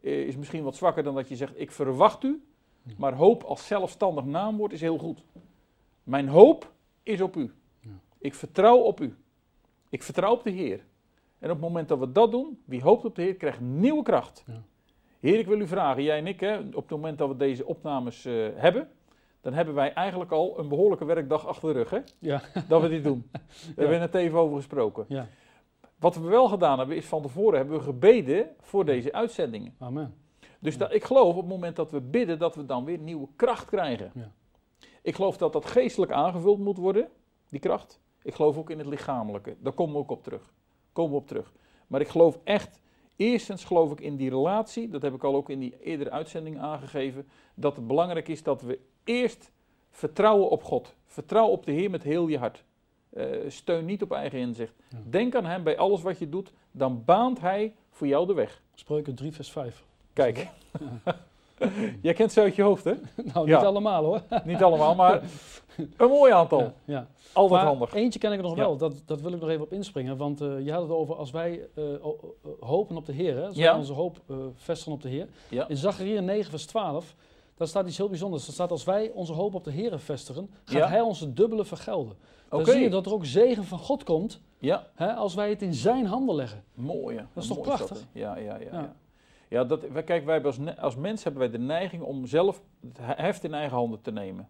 eh, 0.03 0.27
is 0.27 0.37
misschien 0.37 0.63
wat 0.63 0.77
zwakker 0.77 1.03
dan 1.03 1.15
dat 1.15 1.29
je 1.29 1.37
zegt, 1.37 1.61
ik 1.61 1.71
verwacht 1.71 2.25
u. 2.25 2.43
Maar 2.97 3.15
hoop 3.15 3.43
als 3.43 3.67
zelfstandig 3.67 4.25
naamwoord 4.25 4.73
is 4.73 4.81
heel 4.81 4.99
goed. 4.99 5.25
Mijn 6.03 6.29
hoop 6.29 6.73
is 7.03 7.21
op 7.21 7.37
u. 7.37 7.53
Ja. 7.81 7.91
Ik 8.19 8.35
vertrouw 8.35 8.77
op 8.77 9.01
u. 9.01 9.17
Ik 9.89 10.03
vertrouw 10.03 10.33
op 10.33 10.45
de 10.45 10.51
Heer. 10.51 10.85
En 11.39 11.51
op 11.51 11.57
het 11.57 11.61
moment 11.61 11.89
dat 11.89 11.99
we 11.99 12.13
dat 12.13 12.31
doen, 12.31 12.63
wie 12.65 12.83
hoopt 12.83 13.05
op 13.05 13.15
de 13.15 13.23
Heer, 13.23 13.35
krijgt 13.35 13.61
nieuwe 13.61 14.03
kracht. 14.03 14.45
Ja. 14.47 14.63
Heer, 15.21 15.39
ik 15.39 15.47
wil 15.47 15.61
u 15.61 15.67
vragen, 15.67 16.03
jij 16.03 16.19
en 16.19 16.27
ik, 16.27 16.41
hè, 16.41 16.59
op 16.59 16.75
het 16.75 16.91
moment 16.91 17.19
dat 17.19 17.29
we 17.29 17.37
deze 17.37 17.67
opnames 17.67 18.25
eh, 18.25 18.47
hebben, 18.55 18.91
dan 19.41 19.53
hebben 19.53 19.75
wij 19.75 19.93
eigenlijk 19.93 20.31
al 20.31 20.59
een 20.59 20.69
behoorlijke 20.69 21.05
werkdag 21.05 21.47
achter 21.47 21.73
de 21.73 21.79
rug, 21.79 21.91
hè, 21.91 22.01
Ja, 22.19 22.43
dat 22.69 22.83
we 22.83 22.89
dit 22.89 23.05
doen. 23.05 23.29
Daar 23.33 23.41
hebben 23.77 23.91
we 23.91 23.97
net 23.97 24.15
even 24.15 24.39
over 24.39 24.57
gesproken. 24.57 25.05
Wat 25.99 26.17
we 26.17 26.29
wel 26.29 26.49
gedaan 26.49 26.79
hebben, 26.79 26.97
is 26.97 27.07
van 27.07 27.23
tevoren 27.23 27.59
hebben 27.59 27.77
we 27.79 27.85
gebeden 27.85 28.49
voor 28.61 28.85
deze 28.85 29.13
uitzendingen. 29.13 29.75
Amen. 29.79 30.15
Dus 30.59 30.79
dat, 30.79 30.95
ik 30.95 31.05
geloof 31.05 31.29
op 31.29 31.37
het 31.37 31.49
moment 31.49 31.77
dat 31.77 31.91
we 31.91 32.01
bidden, 32.01 32.39
dat 32.39 32.55
we 32.55 32.67
dan 32.67 32.85
weer 32.85 32.99
nieuwe 32.99 33.29
kracht 33.37 33.65
krijgen. 33.65 34.11
Ja. 34.15 34.33
Ik 35.03 35.15
geloof 35.15 35.37
dat 35.37 35.53
dat 35.53 35.67
geestelijk 35.67 36.13
aangevuld 36.13 36.59
moet 36.59 36.77
worden, 36.77 37.09
die 37.49 37.61
kracht. 37.61 38.01
Ik 38.23 38.35
geloof 38.35 38.57
ook 38.57 38.71
in 38.71 38.79
het 38.79 38.87
lichamelijke. 38.87 39.57
Daar 39.59 39.73
komen 39.73 39.95
we 39.95 40.01
ook 40.01 40.11
op 40.11 40.23
terug. 40.23 40.53
Komen 40.93 41.13
we 41.13 41.19
op 41.19 41.27
terug. 41.27 41.53
Maar 41.87 42.01
ik 42.01 42.09
geloof 42.09 42.39
echt, 42.45 42.81
eerstens 43.17 43.65
geloof 43.65 43.93
ik 43.93 44.01
in 44.01 44.17
die 44.17 44.31
relatie, 44.31 44.89
dat 44.89 45.03
heb 45.03 45.15
ik 45.15 45.25
al 45.25 45.35
ook 45.35 45.51
in 45.51 45.59
die 45.59 45.81
eerdere 45.81 46.11
uitzending 46.11 46.59
aangegeven, 46.59 47.29
dat 47.55 47.77
het 47.77 47.87
belangrijk 47.87 48.29
is 48.29 48.43
dat 48.43 48.63
we 48.63 48.79
eerst 49.05 49.53
vertrouwen 49.91 50.51
op 50.51 50.63
God. 50.63 50.95
Vertrouw 51.05 51.47
op 51.47 51.65
de 51.65 51.73
Heer 51.73 51.91
met 51.91 52.03
heel 52.03 52.27
je 52.27 52.39
hart. 52.39 52.65
Eh, 53.17 53.25
steun 53.49 53.85
niet 53.85 54.03
op 54.03 54.13
eigen 54.13 54.39
inzicht. 54.39 54.73
Ja. 54.89 54.99
Denk 55.05 55.35
aan 55.35 55.45
Hem 55.47 55.63
bij 55.63 55.79
alles 55.79 56.03
wat 56.03 56.19
je 56.19 56.29
doet, 56.29 56.53
dan 56.71 57.03
baant 57.05 57.41
Hij 57.41 57.75
voor 57.91 58.07
jou 58.07 58.27
de 58.27 58.35
weg. 58.35 58.63
Spreuken 58.75 59.15
3 59.15 59.33
vers 59.33 59.51
5. 59.51 59.85
Kijk. 60.13 60.47
Jij 62.03 62.13
kent 62.15 62.33
ze 62.33 62.41
uit 62.41 62.55
je 62.55 62.63
hoofd, 62.63 62.85
hè? 62.85 62.93
Nou, 63.35 63.49
Ja. 63.49 63.57
niet 63.57 63.67
allemaal 63.67 64.05
hoor. 64.05 64.23
Niet 64.45 64.63
allemaal, 64.63 64.95
maar 64.95 65.23
een 65.97 66.09
mooi 66.09 66.33
aantal. 66.33 66.73
Ja. 66.85 67.07
Altijd 67.33 67.61
Maar 67.61 67.71
handig. 67.71 67.95
Eentje 67.95 68.19
ken 68.19 68.33
ik 68.33 68.43
nog 68.43 68.55
wel, 68.55 68.77
dat, 68.77 69.03
dat 69.07 69.21
wil 69.21 69.33
ik 69.33 69.41
nog 69.41 69.49
even 69.49 69.63
op 69.65 69.73
inspringen. 69.73 70.17
Want 70.17 70.41
eh, 70.41 70.65
je 70.65 70.73
had 70.73 70.83
het 70.83 70.91
over 70.91 71.15
als 71.15 71.31
wij 71.31 71.69
eh, 71.75 71.85
hopen 72.61 72.97
op 72.97 73.07
de 73.07 73.13
Heer, 73.13 73.37
hè, 73.37 73.49
Ja. 73.53 73.77
onze 73.77 73.93
hoop 73.93 74.21
vestigen 74.55 74.93
op 74.93 75.03
de 75.03 75.09
Heer. 75.09 75.29
In 75.69 75.77
Zachariah 75.77 76.25
9 76.25 76.51
vers 76.51 76.67
12, 76.67 77.15
daar 77.57 77.67
staat 77.69 77.87
iets 77.87 77.97
heel 77.97 78.09
bijzonders. 78.09 78.47
Er 78.47 78.53
staat 78.53 78.71
als 78.71 78.85
wij 78.85 79.11
onze 79.11 79.33
hoop 79.33 79.55
op 79.55 79.65
de 79.65 79.71
Heer 79.71 79.99
vestigen, 79.99 80.51
gaat 80.65 80.79
Ja. 80.79 80.89
Hij 80.89 81.01
ons 81.01 81.21
het 81.21 81.37
dubbele 81.37 81.65
vergelden. 81.65 82.17
Dan 82.49 82.65
zie 82.65 82.81
je 82.81 82.91
dat 82.91 83.07
er 83.07 83.13
ook 83.13 83.25
zegen 83.25 83.65
van 83.65 83.79
God 83.79 84.05
komt, 84.05 84.41
Ja, 84.59 84.87
hè, 84.95 85.15
als 85.15 85.35
wij 85.35 85.49
het 85.51 85.63
in 85.63 85.75
zijn 85.75 86.07
handen 86.07 86.35
leggen. 86.35 86.65
mooi. 86.75 87.17
Dat 87.35 87.43
is 87.45 87.49
Mooi 87.49 87.63
toch 87.63 87.75
prachtig? 87.77 88.07
ja, 88.13 88.37
ja, 88.37 88.57
ja. 88.57 88.67
Ja. 88.73 88.95
ja. 89.49 89.65
dat, 89.65 89.89
wij, 89.93 90.03
kijk, 90.03 90.25
wij 90.25 90.45
als, 90.45 90.59
als 90.79 90.97
mens 90.97 91.25
hebben 91.25 91.41
wij 91.41 91.51
de 91.51 91.59
neiging 91.59 92.03
om 92.03 92.27
zelf 92.27 92.63
het 92.81 92.99
he- 93.01 93.23
heft 93.23 93.45
in 93.45 93.55
eigen 93.55 93.77
handen 93.77 94.01
te 94.03 94.13
nemen. 94.13 94.49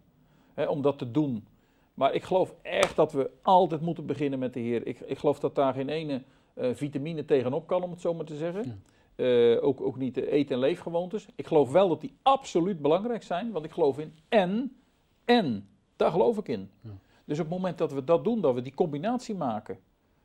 Hè, 0.53 0.65
om 0.65 0.81
dat 0.81 0.97
te 0.97 1.11
doen. 1.11 1.47
Maar 1.93 2.13
ik 2.13 2.23
geloof 2.23 2.53
echt 2.61 2.95
dat 2.95 3.11
we 3.11 3.29
altijd 3.41 3.81
moeten 3.81 4.05
beginnen 4.05 4.39
met 4.39 4.53
de 4.53 4.59
Heer. 4.59 4.87
Ik, 4.87 4.99
ik 4.99 5.17
geloof 5.17 5.39
dat 5.39 5.55
daar 5.55 5.73
geen 5.73 5.89
ene 5.89 6.21
eh, 6.53 6.69
vitamine 6.73 7.25
tegenop 7.25 7.67
kan, 7.67 7.83
om 7.83 7.91
het 7.91 8.01
zo 8.01 8.13
maar 8.13 8.25
te 8.25 8.35
zeggen. 8.35 8.83
Eh, 9.17 9.63
ook, 9.63 9.81
ook 9.81 9.97
niet 9.97 10.15
de 10.15 10.33
eet- 10.33 10.51
en 10.51 10.59
leefgewoontes. 10.59 11.27
Ik 11.35 11.47
geloof 11.47 11.71
wel 11.71 11.89
dat 11.89 12.01
die 12.01 12.13
absoluut 12.21 12.81
belangrijk 12.81 13.23
zijn, 13.23 13.51
want 13.51 13.65
ik 13.65 13.71
geloof 13.71 13.99
in 13.99 14.13
en, 14.29 14.75
en. 15.25 15.67
Daar 15.95 16.11
geloof 16.11 16.37
ik 16.37 16.47
in. 16.47 16.69
Ja. 16.81 16.89
Dus 17.25 17.39
op 17.39 17.45
het 17.45 17.53
moment 17.53 17.77
dat 17.77 17.93
we 17.93 18.03
dat 18.03 18.23
doen, 18.23 18.41
dat 18.41 18.53
we 18.53 18.61
die 18.61 18.73
combinatie 18.73 19.35
maken 19.35 19.79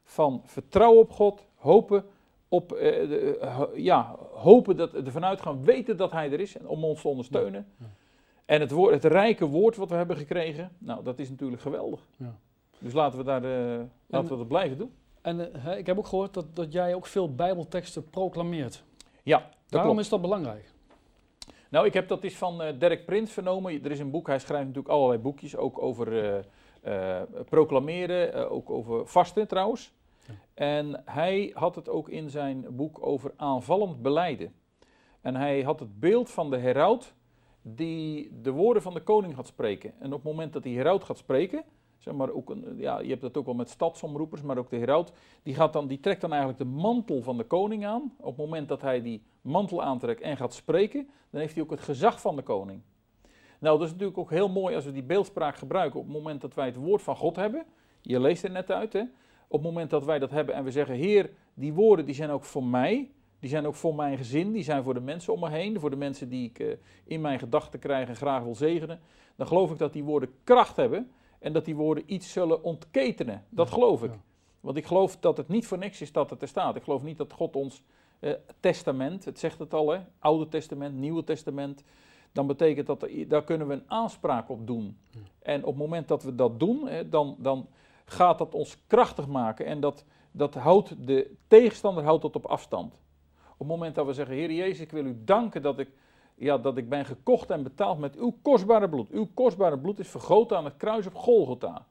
van 0.05 0.43
vertrouwen 0.45 1.01
op 1.01 1.11
God, 1.11 1.45
hopen 1.55 2.05
op, 2.49 2.69
de, 2.69 3.39
ho- 3.57 3.71
ja, 3.75 4.17
hopen 4.33 4.77
dat 4.77 4.95
ervan 4.95 5.25
uitgaan, 5.25 5.65
weten 5.65 5.97
dat 5.97 6.13
Hij 6.13 6.33
er 6.33 6.41
is 6.41 6.57
en 6.57 6.67
om 6.69 6.85
ons 6.85 7.01
te 7.01 7.09
ondersteunen. 7.09 7.67
Ja. 7.79 7.87
En 8.45 8.61
het, 8.61 8.71
woord, 8.71 8.93
het 9.03 9.05
rijke 9.13 9.47
woord 9.47 9.77
wat 9.77 9.89
we 9.91 9.95
hebben 9.97 10.17
gekregen, 10.17 10.73
nou, 10.79 11.05
dat 11.05 11.19
is 11.19 11.31
natuurlijk 11.31 11.63
geweldig. 11.63 12.09
Ja. 12.17 12.35
Dus 12.79 12.93
laten 12.93 13.19
we, 13.19 13.25
daar, 13.25 13.43
laten 14.07 14.31
we 14.31 14.37
dat 14.37 14.49
blijven 14.49 14.79
doen. 14.79 14.93
En 15.23 15.65
eh, 15.65 15.79
ik 15.79 15.87
heb 15.87 15.99
ook 15.99 16.07
gehoord 16.07 16.35
dat, 16.35 16.57
dat 16.57 16.73
jij 16.73 16.95
ook 16.95 17.07
veel 17.07 17.35
bijbelteksten 17.35 18.11
proclameert. 18.11 18.85
Ja, 19.23 19.39
dat 19.39 19.49
Waarom 19.69 19.91
klopt. 19.91 20.01
is 20.01 20.09
dat 20.09 20.21
belangrijk? 20.21 20.71
Nou, 21.69 21.87
ik 21.87 21.95
heb 21.95 22.09
dat 22.09 22.25
is 22.25 22.37
van 22.37 22.63
eh 22.63 22.79
Dirk 22.79 23.05
Prins 23.05 23.33
vernomen. 23.33 23.85
Er 23.85 23.91
is 23.91 23.99
een 23.99 24.11
boek, 24.11 24.27
hij 24.27 24.39
schrijft 24.39 24.67
natuurlijk 24.67 24.95
allerlei 24.95 25.21
boekjes, 25.21 25.57
ook 25.57 25.83
over 25.83 26.37
eh, 26.83 27.23
proclameren, 27.49 28.51
ook 28.51 28.71
over 28.71 29.07
vasten 29.07 29.49
trouwens. 29.49 29.93
Ja. 30.27 30.35
En 30.55 31.03
hij 31.05 31.51
had 31.55 31.75
het 31.75 31.89
ook 31.89 32.09
in 32.09 32.31
zijn 32.31 32.67
boek 32.71 33.07
over 33.07 33.33
aanvallend 33.37 34.03
beleiden. 34.03 34.55
En 35.21 35.35
hij 35.37 35.63
had 35.63 35.81
het 35.81 36.01
beeld 36.01 36.31
van 36.31 36.51
de 36.51 36.59
heraut 36.59 37.15
die 37.63 38.31
de 38.43 38.51
woorden 38.51 38.83
van 38.83 38.95
de 38.95 39.03
koning 39.03 39.35
gaat 39.35 39.47
spreken. 39.47 39.93
En 39.99 40.07
op 40.07 40.13
het 40.13 40.33
moment 40.33 40.53
dat 40.53 40.63
die 40.63 40.77
heraut 40.77 41.05
gaat 41.05 41.19
spreken, 41.19 41.65
zeg 42.03 42.15
maar 42.15 42.31
ook 42.31 42.51
een, 42.51 42.75
ja, 42.77 43.01
je 43.01 43.09
hebt 43.09 43.21
dat 43.21 43.37
ook 43.37 43.45
wel 43.45 43.55
met 43.55 43.71
stadsomroepers, 43.71 44.43
maar 44.43 44.59
ook 44.59 44.71
de 44.71 44.77
heraut, 44.77 45.13
die, 45.43 45.55
gaat 45.55 45.73
dan, 45.73 45.87
die 45.87 46.01
trekt 46.01 46.21
dan 46.21 46.31
eigenlijk 46.31 46.61
de 46.61 46.69
mantel 46.69 47.23
van 47.23 47.37
de 47.37 47.45
koning 47.45 47.87
aan. 47.87 48.13
Op 48.19 48.27
het 48.27 48.37
moment 48.37 48.69
dat 48.69 48.83
hij 48.83 49.03
die 49.03 49.23
mantel 49.41 49.83
aantrekt 49.83 50.21
en 50.21 50.37
gaat 50.37 50.55
spreken, 50.55 51.09
dan 51.31 51.41
heeft 51.41 51.55
hij 51.55 51.63
ook 51.63 51.71
het 51.71 51.81
gezag 51.81 52.21
van 52.21 52.37
de 52.37 52.43
koning. 52.43 52.81
Nou, 53.59 53.79
dat 53.79 53.87
is 53.87 53.93
natuurlijk 53.93 54.19
ook 54.19 54.31
heel 54.31 54.49
mooi 54.49 54.75
als 54.75 54.85
we 54.85 54.93
die 54.93 55.03
beeldspraak 55.03 55.57
gebruiken 55.57 56.01
op 56.01 56.07
het 56.07 56.15
moment 56.15 56.41
dat 56.41 56.55
wij 56.55 56.67
het 56.67 56.77
woord 56.77 57.03
van 57.03 57.17
God 57.17 57.37
hebben. 57.37 57.65
Je 58.01 58.21
leest 58.21 58.45
er 58.45 58.51
net 58.51 58.71
uit, 58.71 58.93
hè. 58.93 59.03
Op 59.49 59.63
het 59.63 59.73
moment 59.73 59.91
dat 59.91 60.05
wij 60.05 60.19
dat 60.19 60.31
hebben 60.31 60.55
en 60.55 60.65
we 60.65 60.71
zeggen, 60.71 60.95
Heer, 60.95 61.31
die 61.55 61.73
woorden 61.73 62.05
die 62.05 62.15
zijn 62.15 62.31
ook 62.31 62.45
voor 62.45 62.65
mij, 62.65 63.11
die 63.41 63.51
zijn 63.51 63.67
ook 63.67 63.75
voor 63.75 63.95
mijn 63.95 64.17
gezin, 64.17 64.53
die 64.53 64.63
zijn 64.63 64.83
voor 64.83 64.95
de 64.95 65.01
mensen 65.01 65.33
om 65.33 65.41
me 65.41 65.51
heen, 65.51 65.81
voor 65.81 65.91
de 65.91 65.97
mensen 65.97 66.29
die 66.29 66.49
ik 66.49 66.59
eh, 66.59 66.69
in 67.05 67.21
mijn 67.21 67.39
gedachten 67.39 67.79
krijg 67.79 68.09
en 68.09 68.17
graag 68.17 68.43
wil 68.43 68.55
zegenen, 68.55 69.01
dan 69.37 69.47
geloof 69.47 69.71
ik 69.71 69.79
dat 69.79 69.93
die 69.93 70.05
woorden 70.05 70.31
kracht 70.45 70.77
hebben 70.77 71.11
en 71.43 71.53
dat 71.53 71.65
die 71.65 71.77
woorden 71.77 72.05
iets 72.07 72.33
zullen 72.33 72.63
ontketenen. 72.63 73.45
Dat 73.49 73.71
geloof 73.71 74.03
ik. 74.03 74.11
Ja. 74.11 74.19
Want 74.61 74.77
ik 74.77 74.87
geloof 74.87 75.17
dat 75.17 75.37
het 75.37 75.49
niet 75.49 75.67
voor 75.67 75.79
niks 75.79 76.01
is 76.01 76.13
dat 76.13 76.31
het 76.31 76.43
er 76.43 76.49
staat. 76.49 76.77
Ik 76.77 76.83
geloof 76.83 77.03
niet 77.03 77.19
dat 77.19 77.33
God 77.33 77.57
ons 77.57 77.83
eh, 78.21 78.33
testament, 78.61 79.25
het 79.25 79.39
zegt 79.39 79.59
het 79.59 79.75
al, 79.75 79.91
hè, 79.91 80.01
Oude 80.19 80.49
Testament, 80.49 80.95
Nieuwe 80.95 81.25
Testament, 81.25 81.85
dan 82.33 82.47
betekent 82.47 82.87
dat, 82.87 83.03
er- 83.03 83.29
daar 83.29 83.45
kunnen 83.45 83.67
we 83.67 83.75
een 83.75 83.85
aanspraak 83.87 84.49
op 84.49 84.67
doen. 84.67 84.99
En 85.43 85.61
op 85.61 85.67
het 85.69 85.77
moment 85.83 86.09
dat 86.09 86.23
we 86.23 86.35
dat 86.35 86.61
doen, 86.61 86.89
hè, 86.89 87.09
dan, 87.09 87.37
dan 87.39 87.67
gaat 88.05 88.39
dat 88.39 88.55
ons 88.55 88.77
krachtig 88.87 89.27
maken 89.27 89.67
en 89.67 89.81
dat, 89.81 90.05
dat 90.31 90.55
houdt 90.55 91.07
de 91.07 91.35
tegenstander 91.49 92.05
houdt 92.05 92.23
dat 92.23 92.37
op 92.37 92.47
afstand. 92.47 92.95
Op 93.53 93.59
het 93.59 93.69
moment 93.69 93.95
dat 93.95 94.07
we 94.07 94.13
zeggen, 94.13 94.35
Heer 94.35 94.53
Jezus, 94.53 94.81
ik 94.81 94.91
wil 94.91 95.05
u 95.05 95.17
danken 95.25 95.63
dat 95.63 95.79
ik, 95.79 95.89
ja, 96.43 96.59
dat 96.59 96.77
ik 96.77 96.89
ben 96.89 97.05
gekocht 97.05 97.51
en 97.51 97.63
betaald 97.63 97.99
met 97.99 98.17
uw 98.17 98.39
kostbare 98.43 98.89
bloed. 98.89 99.11
Uw 99.11 99.29
kostbare 99.35 99.79
bloed 99.79 99.99
is 99.99 100.09
vergoten 100.09 100.57
aan 100.57 100.65
het 100.65 100.77
kruis 100.77 101.07
op 101.07 101.15
Golgotha. 101.15 101.87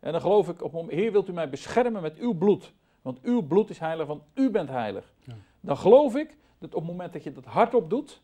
En 0.00 0.12
dan 0.12 0.20
geloof 0.20 0.48
ik, 0.48 0.62
op, 0.62 0.90
Heer, 0.90 1.12
wilt 1.12 1.28
u 1.28 1.32
mij 1.32 1.50
beschermen 1.50 2.02
met 2.02 2.16
uw 2.16 2.34
bloed? 2.34 2.72
Want 3.02 3.20
uw 3.22 3.42
bloed 3.42 3.70
is 3.70 3.78
heilig, 3.78 4.06
want 4.06 4.22
u 4.34 4.50
bent 4.50 4.68
heilig. 4.68 5.12
Ja. 5.24 5.34
Dan 5.60 5.76
geloof 5.76 6.16
ik 6.16 6.36
dat 6.58 6.74
op 6.74 6.80
het 6.80 6.90
moment 6.90 7.12
dat 7.12 7.22
je 7.22 7.32
dat 7.32 7.44
hardop 7.44 7.90
doet, 7.90 8.22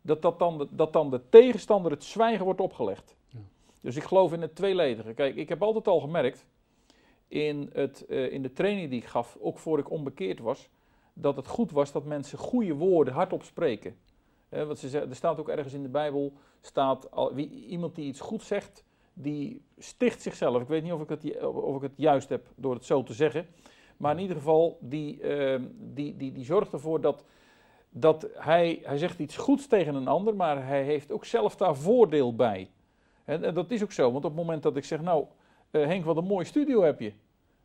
dat, 0.00 0.22
dat, 0.22 0.38
dan 0.38 0.58
de, 0.58 0.66
dat 0.70 0.92
dan 0.92 1.10
de 1.10 1.20
tegenstander 1.28 1.90
het 1.90 2.04
zwijgen 2.04 2.44
wordt 2.44 2.60
opgelegd. 2.60 3.16
Ja. 3.28 3.38
Dus 3.80 3.96
ik 3.96 4.02
geloof 4.02 4.32
in 4.32 4.42
het 4.42 4.54
tweeledige. 4.54 5.12
Kijk, 5.12 5.36
ik 5.36 5.48
heb 5.48 5.62
altijd 5.62 5.88
al 5.88 6.00
gemerkt 6.00 6.46
in, 7.28 7.70
het, 7.72 8.06
eh, 8.06 8.32
in 8.32 8.42
de 8.42 8.52
training 8.52 8.90
die 8.90 9.00
ik 9.00 9.06
gaf, 9.06 9.36
ook 9.40 9.58
voor 9.58 9.78
ik 9.78 9.90
onbekeerd 9.90 10.38
was, 10.38 10.68
dat 11.12 11.36
het 11.36 11.46
goed 11.46 11.70
was 11.70 11.92
dat 11.92 12.04
mensen 12.04 12.38
goede 12.38 12.74
woorden 12.74 13.14
hardop 13.14 13.42
spreken. 13.42 13.96
Want 14.52 14.78
ze 14.78 14.88
zeggen, 14.88 15.10
er 15.10 15.16
staat 15.16 15.38
ook 15.38 15.48
ergens 15.48 15.74
in 15.74 15.82
de 15.82 15.88
Bijbel, 15.88 16.32
staat, 16.60 17.10
al, 17.10 17.34
wie, 17.34 17.66
iemand 17.66 17.94
die 17.94 18.06
iets 18.06 18.20
goed 18.20 18.42
zegt, 18.42 18.84
die 19.12 19.62
sticht 19.78 20.22
zichzelf. 20.22 20.62
Ik 20.62 20.68
weet 20.68 20.82
niet 20.82 20.92
of 20.92 21.00
ik, 21.00 21.08
het, 21.08 21.44
of 21.46 21.76
ik 21.76 21.82
het 21.82 21.92
juist 21.96 22.28
heb 22.28 22.46
door 22.56 22.74
het 22.74 22.84
zo 22.84 23.02
te 23.02 23.12
zeggen. 23.12 23.46
Maar 23.96 24.14
in 24.14 24.20
ieder 24.20 24.36
geval, 24.36 24.78
die, 24.80 25.20
eh, 25.20 25.60
die, 25.78 26.16
die, 26.16 26.32
die 26.32 26.44
zorgt 26.44 26.72
ervoor 26.72 27.00
dat, 27.00 27.24
dat 27.90 28.28
hij, 28.34 28.80
hij 28.82 28.98
zegt 28.98 29.18
iets 29.18 29.36
goeds 29.36 29.66
tegen 29.66 29.94
een 29.94 30.08
ander, 30.08 30.36
maar 30.36 30.66
hij 30.66 30.82
heeft 30.82 31.12
ook 31.12 31.24
zelf 31.24 31.56
daar 31.56 31.76
voordeel 31.76 32.34
bij. 32.34 32.70
En, 33.24 33.44
en 33.44 33.54
dat 33.54 33.70
is 33.70 33.82
ook 33.82 33.92
zo, 33.92 34.12
want 34.12 34.24
op 34.24 34.30
het 34.30 34.40
moment 34.40 34.62
dat 34.62 34.76
ik 34.76 34.84
zeg, 34.84 35.00
nou 35.00 35.24
eh, 35.70 35.86
Henk, 35.86 36.04
wat 36.04 36.16
een 36.16 36.24
mooie 36.24 36.44
studio 36.44 36.82
heb 36.82 37.00
je. 37.00 37.12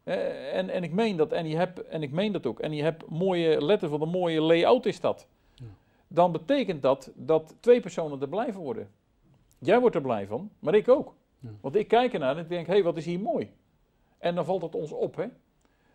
En, 0.03 0.69
en 0.69 0.83
ik 0.83 0.93
meen 0.93 1.17
dat, 1.17 1.31
en, 1.31 1.47
je 1.47 1.55
hebt, 1.55 1.83
en 1.87 2.03
ik 2.03 2.11
meen 2.11 2.31
dat 2.31 2.45
ook. 2.45 2.59
En 2.59 2.73
je 2.73 2.83
hebt 2.83 3.09
mooie 3.09 3.65
letters, 3.65 3.91
wat 3.91 4.01
een 4.01 4.09
mooie 4.09 4.41
layout 4.41 4.85
is 4.85 4.99
dat. 4.99 5.27
Dan 6.07 6.31
betekent 6.31 6.81
dat 6.81 7.11
dat 7.15 7.55
twee 7.59 7.79
personen 7.79 8.21
er 8.21 8.29
blij 8.29 8.53
van 8.53 8.61
worden. 8.61 8.89
Jij 9.59 9.79
wordt 9.79 9.95
er 9.95 10.01
blij 10.01 10.27
van, 10.27 10.51
maar 10.59 10.75
ik 10.75 10.89
ook. 10.89 11.15
Ja. 11.39 11.49
Want 11.61 11.75
ik 11.75 11.87
kijk 11.87 12.13
ernaar 12.13 12.37
en 12.37 12.43
ik 12.43 12.49
denk, 12.49 12.67
hé, 12.67 12.73
hey, 12.73 12.83
wat 12.83 12.97
is 12.97 13.05
hier 13.05 13.19
mooi. 13.19 13.51
En 14.17 14.35
dan 14.35 14.45
valt 14.45 14.61
het 14.61 14.75
ons 14.75 14.91
op, 14.91 15.15
hè. 15.15 15.25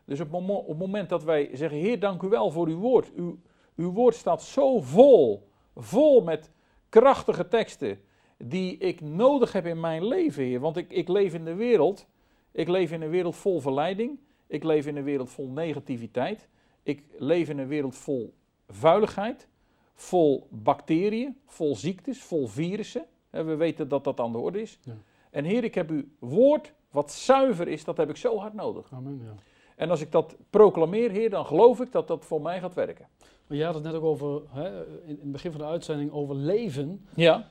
Dus 0.04 0.20
op, 0.20 0.34
op 0.34 0.68
het 0.68 0.78
moment 0.78 1.08
dat 1.08 1.24
wij 1.24 1.50
zeggen, 1.52 1.78
Heer, 1.78 2.00
dank 2.00 2.22
u 2.22 2.28
wel 2.28 2.50
voor 2.50 2.66
uw 2.66 2.78
woord. 2.78 3.12
Uw, 3.12 3.38
uw 3.76 3.92
woord 3.92 4.14
staat 4.14 4.42
zo 4.42 4.80
vol, 4.80 5.48
vol 5.76 6.22
met 6.22 6.50
krachtige 6.88 7.48
teksten 7.48 8.00
die 8.36 8.76
ik 8.76 9.00
nodig 9.00 9.52
heb 9.52 9.66
in 9.66 9.80
mijn 9.80 10.06
leven, 10.06 10.44
Heer. 10.44 10.60
Want 10.60 10.76
ik, 10.76 10.90
ik 10.90 11.08
leef 11.08 11.34
in 11.34 11.44
de 11.44 11.54
wereld, 11.54 12.06
ik 12.52 12.68
leef 12.68 12.92
in 12.92 13.02
een 13.02 13.10
wereld 13.10 13.36
vol 13.36 13.60
verleiding. 13.60 14.18
Ik 14.52 14.64
leef 14.64 14.86
in 14.86 14.96
een 14.96 15.04
wereld 15.04 15.30
vol 15.30 15.48
negativiteit. 15.48 16.48
Ik 16.82 17.02
leef 17.18 17.48
in 17.48 17.58
een 17.58 17.68
wereld 17.68 17.96
vol 17.96 18.34
vuiligheid, 18.68 19.48
vol 19.94 20.46
bacteriën, 20.50 21.36
vol 21.46 21.76
ziektes, 21.76 22.22
vol 22.22 22.46
virussen. 22.46 23.04
Hè, 23.30 23.44
we 23.44 23.54
weten 23.54 23.88
dat 23.88 24.04
dat 24.04 24.20
aan 24.20 24.32
de 24.32 24.38
orde 24.38 24.60
is. 24.62 24.78
Ja. 24.82 24.96
En 25.30 25.44
Heer, 25.44 25.64
ik 25.64 25.74
heb 25.74 25.90
uw 25.90 26.02
woord 26.18 26.72
wat 26.90 27.12
zuiver 27.12 27.68
is, 27.68 27.84
dat 27.84 27.96
heb 27.96 28.10
ik 28.10 28.16
zo 28.16 28.38
hard 28.38 28.54
nodig. 28.54 28.92
Amen, 28.92 29.20
ja. 29.24 29.34
En 29.76 29.90
als 29.90 30.00
ik 30.00 30.12
dat 30.12 30.36
proclameer, 30.50 31.10
Heer, 31.10 31.30
dan 31.30 31.46
geloof 31.46 31.80
ik 31.80 31.92
dat 31.92 32.08
dat 32.08 32.24
voor 32.24 32.42
mij 32.42 32.60
gaat 32.60 32.74
werken. 32.74 33.06
Maar 33.46 33.56
je 33.58 33.64
had 33.64 33.74
het 33.74 33.82
net 33.82 33.94
ook 33.94 34.04
over, 34.04 34.42
hè, 34.48 34.84
in, 35.06 35.18
het 35.20 35.32
begin 35.32 35.50
van 35.50 35.60
de 35.60 35.66
uitzending, 35.66 36.12
over 36.12 36.34
leven. 36.34 37.06
Ja. 37.14 37.48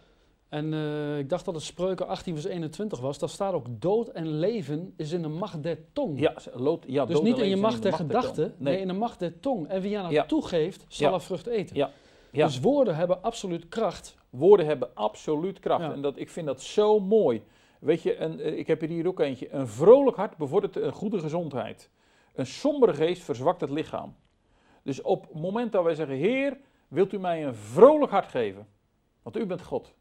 En 0.49 0.73
eh, 0.73 1.17
ik 1.17 1.30
dacht 1.30 1.45
dat 1.45 1.54
het 1.54 1.63
Spreuken 1.63 2.08
18 2.08 2.34
vers 2.34 2.45
21 2.45 2.99
was. 2.99 3.19
Daar 3.19 3.30
staat 3.30 3.54
ook 3.54 3.65
dood 3.69 4.08
en 4.08 4.39
leven 4.39 4.93
is 4.97 5.12
in 5.12 5.21
de 5.21 5.27
macht 5.27 5.63
der 5.63 5.77
tong. 5.93 6.19
Ja, 6.19 6.34
lood, 6.54 6.84
ja 6.88 7.06
dus 7.06 7.21
niet 7.21 7.38
en 7.38 7.43
in 7.43 7.49
je 7.49 7.56
macht 7.58 7.75
de 7.75 7.82
der 7.82 7.97
tong. 7.97 8.10
gedachten, 8.12 8.54
nee. 8.58 8.73
Nee. 8.73 8.82
in 8.82 8.88
de 8.88 8.93
macht 8.93 9.19
der 9.19 9.39
tong. 9.39 9.67
En 9.67 9.82
wie 9.82 9.97
aan 9.97 10.04
het 10.06 10.13
Ja. 10.13 10.25
toegeeft, 10.25 10.86
zal 10.88 11.12
Ja. 11.12 11.19
vrucht 11.19 11.47
eten. 11.47 11.75
Ja. 11.75 11.91
Ja. 12.32 12.46
Dus 12.46 12.60
woorden 12.60 12.96
hebben 12.96 13.24
absoluut 13.24 13.67
kracht. 13.67 14.17
Woorden 14.30 14.65
hebben 14.65 14.96
absoluut 14.96 15.60
kracht. 15.60 15.82
Ja. 15.82 15.91
En 15.91 16.02
dat, 16.02 16.17
ik 16.17 16.30
vind 16.30 16.46
dat 16.46 16.62
zo 16.62 17.00
mooi. 17.00 17.44
Weet 17.80 18.02
je, 18.02 18.17
een, 18.17 18.39
eh, 18.39 18.58
ik 18.58 18.67
heb 18.67 18.82
er 18.82 18.88
hier 18.88 19.08
ook 19.08 19.20
eentje. 19.20 19.54
Een 19.54 19.67
vrolijk 19.67 20.17
hart 20.17 20.38
bevordert 20.38 20.76
een 20.76 20.91
goede 20.91 21.20
gezondheid. 21.20 21.89
Een 22.34 22.46
sombere 22.46 22.94
geest 22.94 23.24
verzwakt 23.24 23.62
het 23.62 23.70
lichaam. 23.70 24.15
Dus 24.84 25.02
op 25.02 25.22
het 25.22 25.41
moment 25.41 25.72
dat 25.72 25.84
wij 25.84 25.96
zeggen, 25.96 26.15
Heer, 26.15 26.58
wilt 26.88 27.13
u 27.13 27.20
mij 27.20 27.46
een 27.46 27.56
vrolijk 27.56 28.12
hart 28.12 28.28
geven? 28.28 28.67
Want 29.22 29.38
u 29.38 29.46
bent 29.46 29.63
God. 29.63 29.94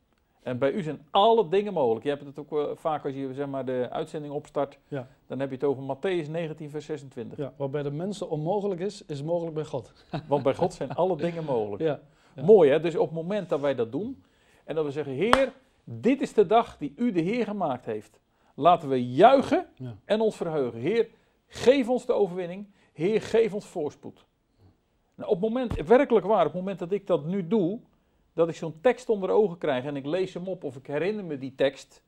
En 0.43 0.59
bij 0.59 0.73
u 0.73 0.83
zijn 0.83 1.07
alle 1.11 1.49
dingen 1.49 1.73
mogelijk. 1.73 2.05
Je 2.05 2.11
hebt 2.11 2.25
het 2.25 2.38
ook 2.38 2.53
eh, 2.53 2.64
vaak 2.75 3.05
als 3.05 3.14
je 3.14 3.35
zeg 3.35 3.47
maar, 3.47 3.64
de 3.64 3.88
uitzending 3.90 4.33
opstart. 4.33 4.79
Ja. 4.88 5.09
Dan 5.27 5.40
heb 5.40 5.49
je 5.49 5.55
het 5.55 5.64
over 5.64 5.97
Matthäus 5.97 6.31
19, 6.31 6.71
vers 6.71 6.85
26. 6.85 7.38
Ja, 7.38 7.53
wat 7.57 7.71
bij 7.71 7.83
de 7.83 7.90
mensen 7.90 8.29
onmogelijk 8.29 8.81
is, 8.81 9.05
is 9.05 9.23
mogelijk 9.23 9.55
bij 9.55 9.64
God. 9.64 9.93
Want 10.29 10.43
bij 10.43 10.55
God 10.55 10.73
zijn 10.73 10.95
alle 10.95 11.16
dingen 11.16 11.45
mogelijk. 11.45 11.83
Ja. 11.83 12.01
Mooi 12.35 12.71
hè? 12.71 12.81
Dus 12.81 12.97
op 12.97 13.07
het 13.07 13.14
moment 13.16 13.49
dat 13.49 13.61
wij 13.61 13.75
dat 13.75 13.93
doen 13.93 14.23
en 14.64 14.75
dat 14.75 14.85
we 14.85 14.90
zeggen, 14.90 15.12
Heer, 15.12 15.53
dit 15.85 16.21
is 16.21 16.33
de 16.33 16.47
dag 16.47 16.77
die 16.79 16.93
u 16.97 17.12
de 17.12 17.21
Heer 17.21 17.45
gemaakt 17.45 17.87
heeft. 17.87 18.21
Laten 18.55 18.88
we 18.88 19.11
juichen 19.12 19.66
en 20.05 20.21
ons 20.21 20.37
verheugen. 20.37 20.81
Heer, 20.81 21.09
geef 21.47 21.88
ons 21.88 22.07
de 22.07 22.12
overwinning. 22.12 22.66
Heer, 22.93 23.23
geef 23.23 23.55
ons 23.55 23.66
voorspoed. 23.66 24.27
Nou, 25.14 25.31
op 25.31 25.40
het 25.40 25.51
moment, 25.53 25.87
werkelijk 25.87 26.27
waar, 26.27 26.47
op 26.47 26.53
het 26.53 26.61
moment 26.61 26.79
dat 26.79 26.93
ik 26.93 27.07
dat 27.07 27.25
nu 27.25 27.49
doe, 27.49 27.81
dat 28.33 28.49
ik 28.49 28.55
zo'n 28.57 28.79
tekst 28.81 29.09
onder 29.09 29.31
ogen 29.31 29.59
krijg 29.59 29.85
en 29.85 29.97
ik 29.97 30.07
lees 30.07 30.35
hem 30.35 30.49
op 30.49 30.64
of 30.64 30.77
ik 30.77 30.87
herinner 30.87 31.25
me 31.25 31.38
die 31.38 31.55
tekst, 31.55 32.03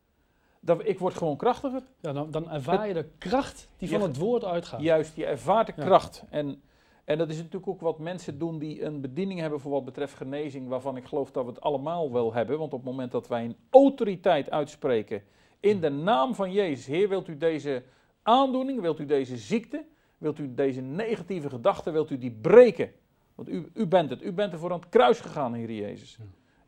dat 0.61 0.81
ik 0.89 0.99
word 0.99 1.15
gewoon 1.15 1.37
krachtiger. 1.37 1.83
ja 2.01 2.13
dan, 2.13 2.31
dan 2.31 2.51
ervaar 2.51 2.89
je 2.89 2.95
de 2.95 3.09
kracht 3.19 3.69
die 3.77 3.89
van 3.89 4.03
het 4.03 4.17
woord 4.17 4.45
uitgaat. 4.45 4.81
Juist, 4.81 5.17
je 5.17 5.27
ervaart 5.27 5.67
de 5.67 5.73
Ja. 5.77 5.85
kracht. 5.85 6.25
En, 6.31 6.63
en 7.05 7.19
dat 7.19 7.31
is 7.31 7.37
natuurlijk 7.37 7.69
ook 7.69 7.81
wat 7.81 7.99
mensen 7.99 8.39
doen 8.39 8.59
die 8.59 8.85
een 8.85 9.01
bediening 9.01 9.41
hebben 9.41 9.61
voor 9.61 9.73
wat 9.73 9.85
betreft 9.85 10.15
genezing, 10.15 10.69
waarvan 10.69 10.97
ik 10.97 11.05
geloof 11.05 11.31
dat 11.31 11.45
we 11.45 11.51
het 11.51 11.61
allemaal 11.61 12.13
wel 12.13 12.33
hebben. 12.33 12.59
Want 12.59 12.73
op 12.73 12.79
het 12.85 12.91
moment 12.91 13.13
dat 13.13 13.29
wij 13.29 13.45
een 13.45 13.57
autoriteit 13.71 14.51
uitspreken 14.51 15.23
in 15.61 15.81
de 15.81 15.91
naam 15.91 16.35
van 16.35 16.53
Jezus, 16.53 16.87
Heer, 16.87 17.09
wilt 17.09 17.29
u 17.29 17.37
deze 17.37 17.83
aandoening, 18.23 18.81
wilt 18.81 18.99
u 18.99 19.07
deze 19.07 19.37
ziekte, 19.37 19.85
wilt 20.19 20.39
u 20.39 20.55
deze 20.55 20.81
negatieve 20.81 21.49
gedachten, 21.49 21.93
wilt 21.93 22.11
u 22.11 22.19
die 22.19 22.31
breken? 22.41 22.91
Want 23.35 23.49
u, 23.49 23.71
u 23.75 23.87
bent 23.87 24.11
het, 24.11 24.23
u 24.23 24.33
bent 24.33 24.53
er 24.53 24.59
voor 24.59 24.73
aan 24.73 24.81
het 24.81 24.89
kruis 24.89 25.21
gegaan, 25.21 25.55
Heer 25.55 25.73
Jezus. 25.73 26.19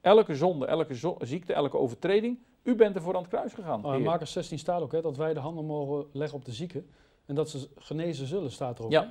Elke 0.01 0.35
zonde, 0.35 0.67
elke 0.67 0.95
zo- 0.95 1.17
ziekte, 1.21 1.53
elke 1.53 1.79
overtreding, 1.79 2.39
u 2.63 2.75
bent 2.75 2.95
er 2.97 3.03
voor 3.03 3.15
aan 3.15 3.23
het 3.23 3.31
kruis 3.31 3.53
gegaan. 3.53 3.85
Oh, 3.85 3.95
in. 3.95 4.03
Marcus 4.03 4.33
16 4.33 4.59
staat 4.59 4.83
ook 4.83 4.93
hè, 4.93 5.01
dat 5.01 5.17
wij 5.17 5.35
de 5.35 5.41
handen 5.41 5.65
mogen 5.65 6.07
leggen 6.13 6.39
op 6.39 6.45
de 6.45 6.53
zieken. 6.53 6.91
En 7.27 7.35
dat 7.35 7.51
ze 7.51 7.69
genezen 7.77 8.27
zullen, 8.27 8.51
staat 8.51 8.79
er 8.79 8.85
ook. 8.85 8.91
Ja. 8.91 9.03
hè. 9.03 9.09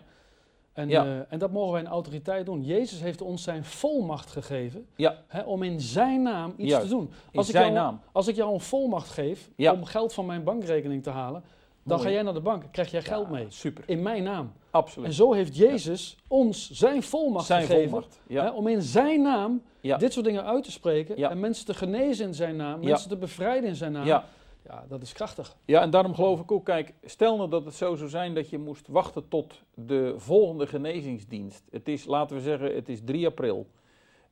En, 0.73 0.89
Ja. 0.89 1.05
eh, 1.05 1.19
en 1.29 1.39
dat 1.39 1.51
mogen 1.51 1.71
wij 1.71 1.81
in 1.81 1.88
autoriteit 1.88 2.45
doen. 2.45 2.63
Jezus 2.63 3.01
heeft 3.01 3.21
ons 3.21 3.43
zijn 3.43 3.63
volmacht 3.63 4.31
gegeven 4.31 4.86
Ja. 4.95 5.15
hè, 5.27 5.41
om 5.41 5.63
in 5.63 5.79
zijn 5.81 6.21
naam 6.21 6.53
iets 6.57 6.69
Juist, 6.69 6.88
te 6.88 6.93
doen. 6.93 7.12
In 7.31 7.38
Als 7.38 7.47
ik, 7.47 7.53
zijn 7.55 7.73
jou, 7.73 7.86
naam. 7.86 7.99
als 8.12 8.27
ik 8.27 8.36
jou 8.36 8.53
een 8.53 8.59
volmacht 8.59 9.09
geef 9.09 9.49
Ja. 9.55 9.73
om 9.73 9.86
geld 9.86 10.13
van 10.13 10.25
mijn 10.25 10.43
bankrekening 10.43 11.03
te 11.03 11.09
halen, 11.09 11.43
dan 11.83 11.97
Mooi. 11.97 12.09
ga 12.09 12.13
jij 12.13 12.23
naar 12.23 12.33
de 12.33 12.39
bank, 12.41 12.63
krijg 12.71 12.91
jij 12.91 13.01
geld 13.01 13.29
mee. 13.29 13.45
Super, 13.49 13.83
In 13.88 14.01
mijn 14.01 14.23
naam. 14.23 14.51
absoluut. 14.71 15.07
En 15.07 15.13
zo 15.13 15.33
heeft 15.33 15.55
Jezus 15.57 16.17
ons 16.27 16.71
zijn 16.71 17.03
volmacht 17.03 17.45
Zijn 17.45 17.65
gegeven 17.65 17.89
volmacht. 17.89 18.19
Hè, 18.27 18.49
om 18.49 18.67
in 18.67 18.81
zijn 18.81 19.21
naam 19.21 19.62
dit 19.81 20.13
soort 20.13 20.25
dingen 20.25 20.43
uit 20.45 20.63
te 20.63 20.71
spreken 20.71 21.15
en 21.29 21.39
mensen 21.39 21.65
te 21.65 21.73
genezen 21.73 22.27
in 22.27 22.33
zijn 22.33 22.55
naam, 22.55 22.79
mensen 22.83 23.09
te 23.09 23.17
bevrijden 23.17 23.69
in 23.69 23.75
zijn 23.75 23.91
naam. 23.91 24.23
Ja. 24.65 24.86
Dat 24.88 25.02
is 25.02 25.13
krachtig. 25.13 25.58
ja, 25.65 25.82
en 25.82 25.89
daarom 25.89 26.15
geloof 26.15 26.39
ik 26.39 26.52
ook, 26.52 26.65
kijk, 26.65 26.93
stel 27.04 27.38
nou 27.38 27.49
dat 27.49 27.65
het 27.65 27.73
zo 27.73 27.95
zou 27.95 28.10
zijn 28.10 28.34
dat 28.34 28.49
je 28.49 28.58
moest 28.58 28.88
wachten 28.88 29.28
tot 29.28 29.62
de 29.73 30.13
volgende 30.17 30.67
genezingsdienst. 30.67 31.63
Het 31.71 31.88
is, 31.88 32.06
laten 32.06 32.36
we 32.36 32.41
zeggen, 32.41 32.76
het 32.76 32.89
is 32.89 32.99
3 33.06 33.28
april. 33.28 33.67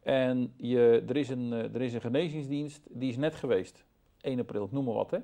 En 0.02 0.54
je, 0.58 1.04
er, 1.08 1.18
is 1.18 1.30
een, 1.30 1.54
eh, 1.54 1.76
er 1.76 1.82
is 1.82 1.94
een 1.94 2.02
genezingsdienst, 2.02 2.82
die 2.90 3.10
is 3.10 3.18
net 3.18 3.36
geweest. 3.36 3.84
1 4.22 4.40
april, 4.40 4.66
ik 4.66 4.72
noem 4.72 4.86
maar 4.86 4.94
wat 4.94 5.12
hè. 5.12 5.18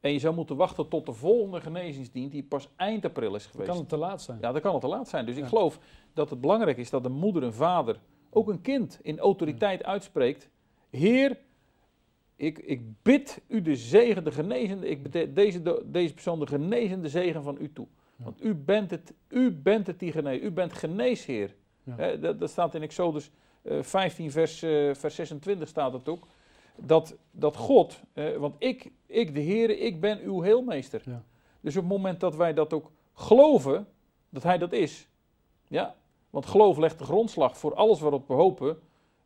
En 0.00 0.12
je 0.12 0.18
zou 0.18 0.34
moeten 0.34 0.56
wachten 0.56 0.88
tot 0.88 1.06
de 1.06 1.12
volgende 1.12 1.60
genezingsdienst, 1.60 2.32
die 2.32 2.42
pas 2.42 2.68
eind 2.76 3.04
april 3.04 3.34
is 3.34 3.42
Dan 3.42 3.50
geweest. 3.52 3.70
kan 3.70 3.78
het 3.78 3.88
te 3.88 3.96
laat 3.96 4.22
zijn. 4.22 4.38
Ja, 4.40 4.52
dan 4.52 4.60
kan 4.60 4.72
het 4.72 4.80
te 4.80 4.88
laat 4.88 5.08
zijn. 5.08 5.26
Dus 5.26 5.36
ik 5.36 5.44
geloof 5.46 5.78
dat 6.14 6.30
het 6.30 6.40
belangrijk 6.40 6.76
is 6.76 6.90
dat 6.90 7.04
een 7.04 7.12
moeder, 7.12 7.42
een 7.42 7.52
vader, 7.52 8.00
ook 8.30 8.48
een 8.48 8.60
kind 8.60 8.98
in 9.02 9.18
autoriteit 9.18 9.84
uitspreekt. 9.84 10.48
Heer, 10.90 11.38
ik, 12.36 12.58
ik 12.58 13.02
bid 13.02 13.40
u 13.48 13.62
de 13.62 13.76
zegen, 13.76 14.24
de 14.24 14.32
genezende, 14.32 14.88
ik 14.88 15.02
bid 15.10 15.34
deze, 15.34 15.62
de- 15.62 15.82
deze 15.86 16.12
persoon 16.14 16.38
de 16.40 16.46
genezende 16.46 17.08
zegen 17.08 17.42
van 17.42 17.56
u 17.60 17.72
toe. 17.72 17.86
Want 18.16 18.44
u 18.44 18.54
bent 18.54 18.90
het, 18.90 19.14
u 19.28 19.50
bent 19.52 19.86
het 19.86 19.98
die 19.98 20.12
geneest. 20.12 20.42
U 20.42 20.50
bent 20.50 20.72
geneesheer. 20.72 21.54
Ja. 21.82 22.16
Dat, 22.16 22.38
dat 22.40 22.50
staat 22.50 22.74
in 22.74 22.82
Exodus 22.82 23.30
eh, 23.62 23.82
15, 23.82 24.30
vers, 24.30 24.62
eh, 24.62 24.94
vers 24.94 25.14
26 25.14 25.68
staat 25.68 25.92
het 25.92 26.08
ook. 26.08 26.26
Dat, 26.76 27.16
dat 27.30 27.56
God, 27.56 28.00
eh, 28.12 28.36
want 28.36 28.54
ik, 28.58 28.90
ik 29.06 29.34
de 29.34 29.40
Heer, 29.40 29.78
ik 29.78 30.00
ben 30.00 30.20
uw 30.20 30.40
heelmeester. 30.40 31.02
Ja. 31.04 31.24
Dus 31.60 31.76
op 31.76 31.82
het 31.82 31.92
moment 31.92 32.20
dat 32.20 32.36
wij 32.36 32.54
dat 32.54 32.72
ook 32.72 32.90
geloven, 33.14 33.86
dat 34.28 34.42
Hij 34.42 34.58
dat 34.58 34.72
is. 34.72 35.08
Ja, 35.68 35.94
want 36.30 36.46
geloof 36.46 36.76
legt 36.78 36.98
de 36.98 37.04
grondslag 37.04 37.58
voor 37.58 37.74
alles 37.74 38.00
waarop 38.00 38.28
we 38.28 38.34
hopen. 38.34 38.78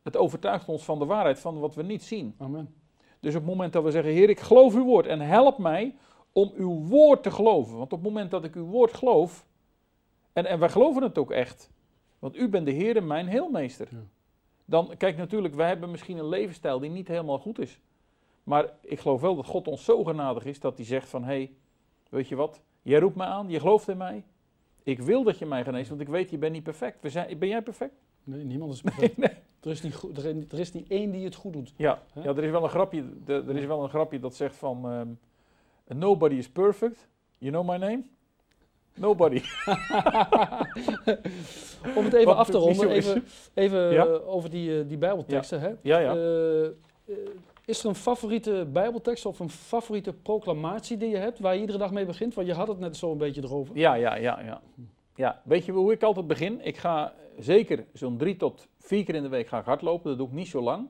Het 0.02 0.16
overtuigt 0.16 0.68
ons 0.68 0.84
van 0.84 0.98
de 0.98 1.04
waarheid 1.04 1.38
van 1.38 1.58
wat 1.58 1.74
we 1.74 1.82
niet 1.82 2.02
zien. 2.02 2.34
Amen. 2.38 2.74
Dus 3.20 3.34
op 3.34 3.40
het 3.40 3.50
moment 3.50 3.72
dat 3.72 3.84
we 3.84 3.90
zeggen, 3.90 4.12
Heer, 4.12 4.28
ik 4.28 4.40
geloof 4.40 4.74
uw 4.74 4.84
woord 4.84 5.06
en 5.06 5.20
help 5.20 5.58
mij 5.58 5.94
om 6.32 6.52
uw 6.56 6.86
woord 6.86 7.22
te 7.22 7.30
geloven. 7.30 7.76
Want 7.76 7.92
op 7.92 7.98
het 8.02 8.08
moment 8.08 8.30
dat 8.30 8.44
ik 8.44 8.54
uw 8.54 8.66
woord 8.66 8.94
geloof, 8.94 9.46
en, 10.32 10.46
en 10.46 10.58
wij 10.58 10.68
geloven 10.68 11.02
het 11.02 11.18
ook 11.18 11.30
echt, 11.30 11.70
want 12.18 12.36
u 12.36 12.48
bent 12.48 12.66
de 12.66 12.72
Heer 12.72 12.96
en 12.96 13.06
mijn 13.06 13.26
heelmeester. 13.26 13.88
Ja. 13.90 13.98
Dan, 14.64 14.94
kijk 14.96 15.16
natuurlijk, 15.16 15.54
wij 15.54 15.68
hebben 15.68 15.90
misschien 15.90 16.18
een 16.18 16.28
levensstijl 16.28 16.78
die 16.78 16.90
niet 16.90 17.08
helemaal 17.08 17.38
goed 17.38 17.58
is. 17.58 17.80
Maar 18.44 18.72
ik 18.80 19.00
geloof 19.00 19.20
wel 19.20 19.36
dat 19.36 19.46
God 19.46 19.68
ons 19.68 19.84
zo 19.84 20.04
genadig 20.04 20.44
is 20.44 20.60
dat 20.60 20.76
hij 20.76 20.86
zegt 20.86 21.08
van, 21.08 21.22
hé, 21.22 21.28
hey, 21.28 21.52
weet 22.10 22.28
je 22.28 22.36
wat, 22.36 22.60
jij 22.82 23.00
roept 23.00 23.16
mij 23.16 23.26
aan, 23.26 23.48
je 23.48 23.60
gelooft 23.60 23.88
in 23.88 23.96
mij. 23.96 24.24
Ik 24.82 24.98
wil 24.98 25.22
dat 25.22 25.38
je 25.38 25.46
mij 25.46 25.64
geneest, 25.64 25.88
want 25.88 26.00
ik 26.00 26.08
weet, 26.08 26.30
je 26.30 26.38
bent 26.38 26.52
niet 26.52 26.62
perfect. 26.62 27.00
We 27.00 27.10
zijn, 27.10 27.38
ben 27.38 27.48
jij 27.48 27.62
perfect? 27.62 27.94
Nee, 28.24 28.44
niemand 28.44 28.72
is 28.72 28.80
perfect. 28.80 29.16
nee. 29.16 29.30
Er, 29.60 29.70
is 29.70 29.82
niet 29.82 29.94
goed, 29.94 30.18
er, 30.24 30.36
er 30.50 30.58
is 30.58 30.72
niet 30.72 30.88
één 30.88 31.10
die 31.10 31.24
het 31.24 31.34
goed 31.34 31.52
doet. 31.52 31.72
Ja, 31.76 32.02
ja 32.14 32.22
er, 32.24 32.44
is 32.44 32.50
wel 32.50 32.62
een 32.62 32.68
grapje, 32.68 33.04
de- 33.24 33.44
er 33.48 33.56
is 33.56 33.64
wel 33.66 33.82
een 33.82 33.88
grapje 33.88 34.20
dat 34.20 34.34
zegt 34.34 34.56
van... 34.56 34.84
ehm, 34.90 35.08
nobody 35.98 36.34
is 36.34 36.48
perfect. 36.48 37.08
You 37.38 37.52
know 37.52 37.68
my 37.68 37.76
name? 37.76 38.02
Nobody. 38.94 39.42
Om 41.96 42.04
het 42.04 42.12
even 42.12 42.24
Wat 42.26 42.36
af 42.36 42.50
te 42.50 42.56
ronden, 42.58 42.90
even, 42.90 43.24
even 43.54 43.92
Ja. 43.92 44.06
eh, 44.06 44.28
over 44.28 44.50
die, 44.50 44.80
eh, 44.80 44.88
die 44.88 44.98
bijbelteksten. 44.98 45.60
Hè? 45.60 45.70
Ja, 45.82 45.98
ja. 45.98 46.16
Eh, 46.16 46.68
is 47.64 47.82
er 47.82 47.88
een 47.88 47.94
favoriete 47.94 48.66
bijbeltekst 48.72 49.26
of 49.26 49.38
een 49.38 49.50
favoriete 49.50 50.12
proclamatie 50.12 50.96
die 50.96 51.08
je 51.08 51.16
hebt, 51.16 51.38
waar 51.38 51.54
je 51.54 51.60
iedere 51.60 51.78
dag 51.78 51.90
mee 51.92 52.06
begint? 52.06 52.34
Want 52.34 52.46
je 52.46 52.54
had 52.54 52.68
het 52.68 52.78
net 52.78 52.96
zo 52.96 53.12
een 53.12 53.18
beetje 53.18 53.42
erover. 53.42 53.76
Ja, 53.76 53.94
ja, 53.94 54.14
ja, 54.16 54.40
ja. 54.40 54.60
Ja, 55.14 55.42
weet 55.44 55.64
je 55.64 55.72
hoe 55.72 55.92
ik 55.92 56.02
altijd 56.02 56.26
begin? 56.26 56.60
Ik 56.64 56.76
ga 56.76 57.14
zeker 57.38 57.86
zo'n 57.92 58.16
drie 58.16 58.36
tot 58.36 58.68
vier 58.78 59.04
keer 59.04 59.14
in 59.14 59.22
de 59.22 59.28
week 59.28 59.46
ga 59.46 59.62
hardlopen. 59.62 60.08
Dat 60.08 60.18
doe 60.18 60.26
ik 60.26 60.32
niet 60.32 60.48
zo 60.48 60.60
lang. 60.60 60.88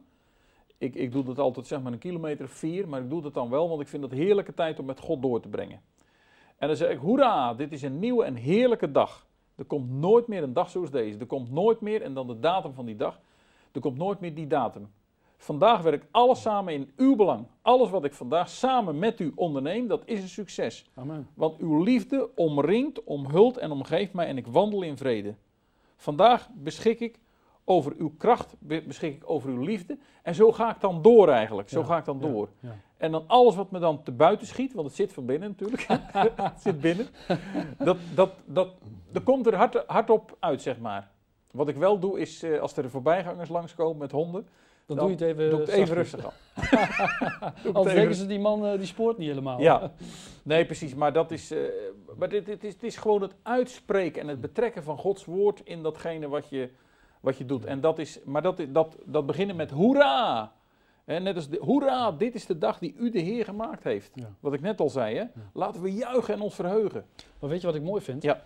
Ik, 0.78 0.94
ik 0.94 1.12
doe 1.12 1.24
dat 1.24 1.38
altijd 1.38 1.66
zeg 1.66 1.82
maar 1.82 1.92
een 1.92 1.98
kilometer 1.98 2.48
vier, 2.48 2.88
maar 2.88 3.00
ik 3.00 3.10
doe 3.10 3.22
dat 3.22 3.34
dan 3.34 3.50
wel, 3.50 3.68
want 3.68 3.80
ik 3.80 3.88
vind 3.88 4.02
het 4.02 4.12
heerlijke 4.12 4.54
tijd 4.54 4.78
om 4.78 4.84
met 4.84 5.00
God 5.00 5.22
door 5.22 5.40
te 5.40 5.48
brengen. 5.48 5.80
En 6.56 6.68
dan 6.68 6.76
zeg 6.76 6.90
ik, 6.90 6.98
hoera, 6.98 7.54
dit 7.54 7.72
is 7.72 7.82
een 7.82 7.98
nieuwe 7.98 8.24
en 8.24 8.34
heerlijke 8.34 8.90
dag. 8.90 9.26
Er 9.54 9.64
komt 9.64 9.90
nooit 9.90 10.26
meer 10.26 10.42
een 10.42 10.52
dag 10.52 10.70
zoals 10.70 10.90
deze. 10.90 11.18
Er 11.18 11.26
komt 11.26 11.50
nooit 11.50 11.80
meer, 11.80 12.02
en 12.02 12.14
dan 12.14 12.26
de 12.26 12.38
datum 12.38 12.72
van 12.72 12.86
die 12.86 12.96
dag, 12.96 13.20
er 13.72 13.80
komt 13.80 13.96
nooit 13.96 14.20
meer 14.20 14.34
die 14.34 14.46
datum. 14.46 14.90
Vandaag 15.42 15.82
werkt 15.82 16.06
alles 16.10 16.40
samen 16.42 16.74
in 16.74 16.90
uw 16.96 17.16
belang. 17.16 17.46
Alles 17.62 17.90
wat 17.90 18.04
ik 18.04 18.14
vandaag 18.14 18.48
samen 18.48 18.98
met 18.98 19.20
u 19.20 19.32
onderneem, 19.34 19.86
dat 19.86 20.02
is 20.04 20.22
een 20.22 20.28
succes. 20.28 20.90
Amen. 20.94 21.28
Want 21.34 21.58
uw 21.58 21.82
liefde 21.82 22.28
omringt, 22.34 23.04
omhult 23.04 23.56
en 23.58 23.70
omgeeft 23.70 24.12
mij 24.12 24.26
en 24.26 24.36
ik 24.36 24.46
wandel 24.46 24.82
in 24.82 24.96
vrede. 24.96 25.34
Vandaag 25.96 26.48
beschik 26.54 27.00
ik 27.00 27.18
over 27.64 27.94
uw 27.98 28.12
kracht, 28.18 28.54
be- 28.58 28.82
beschik 28.86 29.14
ik 29.16 29.30
over 29.30 29.50
uw 29.50 29.62
liefde. 29.64 29.98
En 30.22 30.34
zo 30.34 30.52
ga 30.52 30.74
ik 30.74 30.80
dan 30.80 31.02
door 31.02 31.28
eigenlijk. 31.28 31.68
Zo 31.68 31.80
Ja, 31.80 31.86
ga 31.86 31.96
ik 31.98 32.04
dan 32.04 32.18
ja, 32.20 32.28
door. 32.28 32.48
ja. 32.60 32.76
En 32.96 33.10
dan 33.10 33.24
alles 33.26 33.54
wat 33.54 33.70
me 33.70 33.78
dan 33.78 34.02
te 34.02 34.12
buiten 34.12 34.46
schiet, 34.46 34.72
want 34.72 34.86
het 34.86 34.96
zit 34.96 35.12
van 35.12 35.26
binnen 35.26 35.48
natuurlijk. 35.48 35.86
het 36.42 36.60
zit 36.60 36.80
binnen. 36.80 37.06
Dat, 37.78 37.96
dat, 38.14 38.30
dat, 38.44 38.68
dat 39.12 39.22
komt 39.22 39.46
er 39.46 39.54
hard, 39.54 39.82
hard 39.86 40.10
op 40.10 40.36
uit, 40.40 40.62
zeg 40.62 40.78
maar. 40.78 41.10
Wat 41.50 41.68
ik 41.68 41.76
wel 41.76 41.98
doe 41.98 42.20
is, 42.20 42.42
eh, 42.42 42.60
als 42.60 42.76
er 42.76 42.90
voorbijgangers 42.90 43.48
langskomen 43.48 43.98
met 43.98 44.12
honden, 44.12 44.48
Dan, 44.96 44.98
Dan 44.98 45.16
doe 45.16 45.26
je 45.26 45.32
het 45.32 45.38
even, 45.38 45.50
Doe 45.50 45.60
het 45.60 45.68
even 45.68 45.94
rustig 45.94 46.24
aan. 46.24 46.32
Anders 47.64 47.86
het 47.86 47.94
denken 47.94 48.14
ze, 48.14 48.26
die 48.26 48.38
man 48.38 48.66
eh, 48.66 48.78
die 48.78 48.86
spoort 48.86 49.18
niet 49.18 49.28
helemaal. 49.28 49.60
Ja, 49.60 49.92
nee 50.42 50.64
precies, 50.66 50.94
maar 50.94 51.12
dat 51.12 51.30
is, 51.30 51.50
eh, 51.50 51.58
maar 52.18 52.28
dit, 52.28 52.46
dit 52.46 52.64
is, 52.64 52.72
het 52.72 52.82
is 52.82 52.96
gewoon 52.96 53.22
het 53.22 53.34
uitspreken 53.42 54.22
en 54.22 54.28
het 54.28 54.40
betrekken 54.40 54.82
van 54.82 54.98
Gods 54.98 55.24
woord 55.24 55.60
in 55.64 55.82
datgene 55.82 56.28
wat 56.28 56.48
je, 56.48 56.68
wat 57.20 57.36
je 57.36 57.46
doet. 57.46 57.64
En 57.64 57.80
dat 57.80 57.98
is, 57.98 58.20
maar 58.24 58.42
dat, 58.42 58.62
dat, 58.68 58.96
dat 59.04 59.26
beginnen 59.26 59.56
met 59.56 59.70
hoera! 59.70 60.52
Hè, 61.04 61.20
net 61.20 61.36
als 61.36 61.48
de, 61.48 61.58
hoera, 61.60 62.12
dit 62.12 62.34
is 62.34 62.46
de 62.46 62.58
dag 62.58 62.78
die 62.78 62.94
u 62.98 63.10
de 63.10 63.18
Heer 63.20 63.44
gemaakt 63.44 63.84
heeft. 63.84 64.10
Ja. 64.14 64.30
Wat 64.40 64.52
ik 64.52 64.60
net 64.60 64.80
al 64.80 64.88
zei, 64.88 65.16
hè? 65.16 65.24
laten 65.52 65.82
we 65.82 65.92
juichen 65.92 66.34
en 66.34 66.40
ons 66.40 66.54
verheugen. 66.54 67.04
Maar 67.40 67.50
weet 67.50 67.60
je 67.60 67.66
wat 67.66 67.76
ik 67.76 67.82
mooi 67.82 68.02
vind? 68.02 68.22
Ja. 68.22 68.42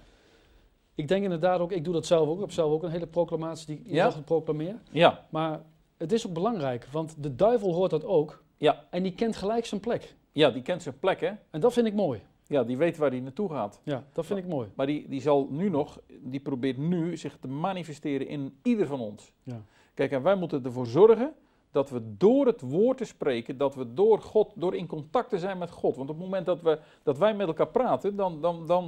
Ik 0.95 1.09
denk 1.09 1.23
inderdaad 1.23 1.61
ook, 1.61 1.73
ik 1.73 1.85
doe 1.85 1.93
dat 1.93 2.07
zelf 2.07 2.29
ook. 2.29 2.35
Ik 2.35 2.41
heb 2.41 2.53
zelf 2.53 2.73
ook 2.73 2.83
een 2.83 2.91
hele 2.91 3.07
proclamatie 3.07 3.67
die 3.67 3.79
ik 3.79 3.93
Ja. 3.93 4.13
proclameer. 4.25 4.75
Ja, 4.91 5.25
Maar 5.31 5.61
het 5.97 6.13
is 6.13 6.27
ook 6.27 6.33
belangrijk, 6.33 6.89
want 6.93 7.15
de 7.23 7.35
duivel 7.35 7.73
hoort 7.75 7.91
dat 7.91 8.05
ook. 8.05 8.43
Ja. 8.57 8.85
En 8.91 9.03
die 9.03 9.15
kent 9.15 9.37
gelijk 9.37 9.67
zijn 9.67 9.81
plek. 9.81 10.17
ja, 10.33 10.51
die 10.51 10.63
kent 10.63 10.83
zijn 10.83 10.99
plek, 10.99 11.21
hè? 11.21 11.33
En 11.51 11.61
dat 11.61 11.73
vind 11.73 11.87
ik 11.87 11.95
mooi. 11.95 12.23
Ja, 12.47 12.65
die 12.65 12.77
weet 12.77 12.97
waar 12.97 13.11
hij 13.11 13.21
naartoe 13.21 13.51
gaat. 13.51 13.81
Ja, 13.85 14.05
dat 14.13 14.27
vind 14.27 14.39
ik 14.39 14.47
mooi. 14.47 14.69
Maar 14.75 14.87
die, 14.87 15.09
die 15.09 15.21
zal 15.21 15.49
nu 15.51 15.71
nog, 15.71 16.01
die 16.21 16.41
probeert 16.41 16.77
nu 16.77 17.17
zich 17.17 17.37
te 17.41 17.49
manifesteren 17.49 18.29
in 18.29 18.59
ieder 18.63 18.87
van 18.87 19.01
ons. 19.01 19.33
Ja. 19.43 19.63
Kijk, 19.95 20.11
en 20.11 20.23
wij 20.23 20.35
moeten 20.35 20.65
ervoor 20.65 20.87
zorgen 20.87 21.35
dat 21.71 21.91
we 21.91 22.17
door 22.17 22.47
het 22.47 22.61
woord 22.61 22.99
te 22.99 23.05
spreken, 23.05 23.57
dat 23.57 23.75
we 23.75 23.95
door 23.95 24.21
God, 24.21 24.53
door 24.55 24.75
in 24.75 24.87
contact 24.87 25.29
te 25.31 25.39
zijn 25.39 25.59
met 25.59 25.71
God. 25.71 25.97
Want 25.97 26.11
op 26.11 26.17
het 26.17 26.25
moment 26.25 26.47
dat, 26.47 26.63
we, 26.63 26.79
dat 27.03 27.19
wij 27.19 27.35
met 27.35 27.47
elkaar 27.47 27.69
praten, 27.69 28.17
dan, 28.17 28.41
dan, 28.41 28.67
dan, 28.67 28.85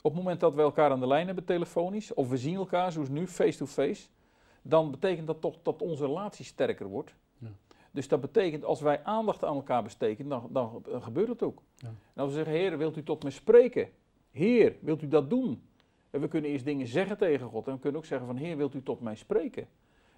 op 0.00 0.12
het 0.12 0.22
moment 0.22 0.40
dat 0.40 0.54
we 0.54 0.62
elkaar 0.62 0.90
aan 0.90 1.00
de 1.00 1.06
lijn 1.06 1.26
hebben 1.26 1.44
telefonisch, 1.44 2.14
of 2.14 2.28
we 2.28 2.36
zien 2.36 2.54
elkaar 2.54 2.92
zoals 2.92 3.08
nu, 3.08 3.26
face-to-face, 3.26 4.08
dan 4.68 4.90
betekent 4.90 5.26
dat 5.26 5.40
toch 5.40 5.56
dat 5.62 5.82
onze 5.82 6.06
relatie 6.06 6.44
sterker 6.44 6.86
wordt. 6.86 7.14
Ja. 7.38 7.48
Dus 7.90 8.08
dat 8.08 8.20
betekent, 8.20 8.64
als 8.64 8.80
wij 8.80 9.04
aandacht 9.04 9.44
aan 9.44 9.54
elkaar 9.54 9.82
besteken, 9.82 10.28
dan, 10.28 10.48
dan, 10.50 10.82
dan 10.90 11.02
gebeurt 11.02 11.28
het 11.28 11.42
ook. 11.42 11.62
Ja. 11.76 11.88
En 11.88 12.22
als 12.22 12.28
we 12.30 12.36
zeggen, 12.36 12.54
Heer, 12.54 12.78
wilt 12.78 12.96
u 12.96 13.02
tot 13.02 13.24
me 13.24 13.30
spreken? 13.30 13.88
Heer, 14.30 14.76
wilt 14.80 15.02
u 15.02 15.08
dat 15.08 15.30
doen? 15.30 15.62
En 16.10 16.20
we 16.20 16.28
kunnen 16.28 16.50
eerst 16.50 16.64
dingen 16.64 16.86
zeggen 16.86 17.18
tegen 17.18 17.48
God. 17.48 17.66
En 17.66 17.74
we 17.74 17.80
kunnen 17.80 18.00
ook 18.00 18.06
zeggen 18.06 18.26
van, 18.26 18.36
Heer, 18.36 18.56
wilt 18.56 18.74
u 18.74 18.82
tot 18.82 19.00
mij 19.00 19.14
spreken? 19.14 19.68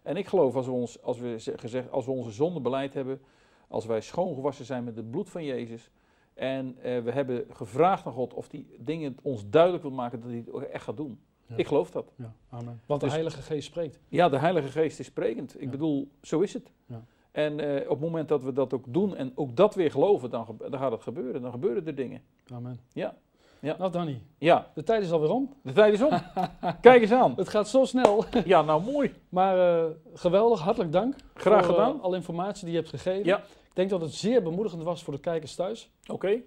En 0.02 0.16
ik 0.16 0.26
geloof, 0.26 0.56
als 0.56 0.66
we, 0.66 0.72
ons, 0.72 1.02
als 1.02 1.18
we, 1.18 1.38
ze- 1.40 1.58
gezegd, 1.58 1.90
als 1.90 2.04
we 2.04 2.11
onze 2.11 2.30
zonde 2.30 2.61
beleid 2.61 2.94
hebben, 2.94 3.20
als 3.68 3.87
wij 3.87 4.00
schoongewassen 4.00 4.64
zijn 4.64 4.84
met 4.84 4.96
het 4.96 5.11
bloed 5.11 5.30
van 5.30 5.44
Jezus, 5.44 5.90
en 6.34 6.76
eh, 6.82 7.02
we 7.02 7.11
hebben 7.12 7.44
gevraagd 7.50 8.06
aan 8.06 8.12
God 8.12 8.34
of 8.34 8.48
die 8.48 8.76
dingen 8.78 9.16
ons 9.22 9.48
duidelijk 9.50 9.82
wil 9.82 9.92
maken 9.92 10.20
dat 10.20 10.28
hij 10.28 10.38
het 10.38 10.52
ook 10.52 10.62
echt 10.62 10.84
gaat 10.84 10.96
doen. 10.96 11.20
Ja. 11.48 11.56
Ik 11.56 11.66
geloof 11.66 11.90
dat. 11.90 12.12
Ja, 12.16 12.32
amen. 12.50 12.80
Want 12.87 13.00
de 13.00 13.06
Dus- 13.06 13.14
Heilige 13.14 13.42
Geest 13.42 13.66
spreekt. 13.66 13.98
Ja, 14.08 14.28
de 14.28 14.38
Heilige 14.38 14.68
Geest 14.68 14.98
is 15.00 15.06
sprekend. 15.06 15.54
Ik 15.54 15.61
Ja. 15.64 15.68
bedoel, 15.70 16.08
zo 16.22 16.40
is 16.40 16.52
het. 16.52 16.70
Ja. 16.87 17.02
En 17.30 17.61
eh, 17.61 17.82
op 17.82 17.88
het 17.88 18.00
moment 18.00 18.28
dat 18.28 18.42
we 18.42 18.52
dat 18.52 18.72
ook 18.74 18.84
doen 18.88 19.16
en 19.16 19.32
ook 19.34 19.56
dat 19.56 19.74
weer 19.74 19.90
geloven, 19.90 20.30
dan, 20.30 20.58
dan 20.70 20.78
gaat 20.78 20.92
het 20.92 21.02
gebeuren. 21.02 21.42
Dan 21.42 21.50
gebeuren 21.50 21.87
er 21.87 21.94
dingen. 21.94 22.22
Amen. 22.52 22.80
Ja. 22.92 23.14
Ja. 23.61 23.76
Nou, 23.78 23.92
Danny, 23.92 24.20
Ja, 24.38 24.70
de 24.74 24.82
tijd 24.82 25.02
is 25.02 25.11
alweer 25.12 25.30
om. 25.30 25.52
de 25.62 25.72
tijd 25.72 25.92
is 25.92 26.02
om. 26.02 26.11
Kijk 26.80 27.02
eens 27.02 27.12
aan. 27.12 27.32
Het 27.37 27.48
gaat 27.48 27.68
zo 27.68 27.84
snel. 27.84 28.24
Ja, 28.44 28.62
nou 28.62 28.82
mooi. 28.92 29.14
Maar 29.28 29.84
eh, 29.84 29.90
geweldig, 30.14 30.61
hartelijk 30.61 30.92
dank. 30.92 31.14
Graag 31.34 31.64
voor, 31.64 31.74
eh, 31.74 31.84
gedaan. 31.84 32.00
alle 32.00 32.16
informatie 32.16 32.64
die 32.64 32.72
je 32.72 32.78
hebt 32.78 32.90
gegeven. 32.90 33.24
Ja. 33.24 33.37
Ik 33.38 33.74
denk 33.74 33.90
dat 33.90 34.00
het 34.00 34.14
zeer 34.14 34.42
bemoedigend 34.42 34.82
was 34.82 35.02
voor 35.04 35.14
de 35.14 35.20
kijkers 35.20 35.54
thuis. 35.54 35.90
Oké. 36.06 36.40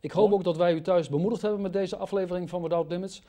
Ik 0.00 0.10
hoop 0.10 0.24
Mooi. 0.28 0.34
ook 0.38 0.44
dat 0.44 0.56
wij 0.56 0.74
u 0.74 0.80
thuis 0.80 1.08
bemoedigd 1.08 1.42
hebben 1.42 1.60
met 1.60 1.72
deze 1.72 1.96
aflevering 1.96 2.48
van 2.50 2.62
Without 2.62 2.88
Limits. 2.90 3.22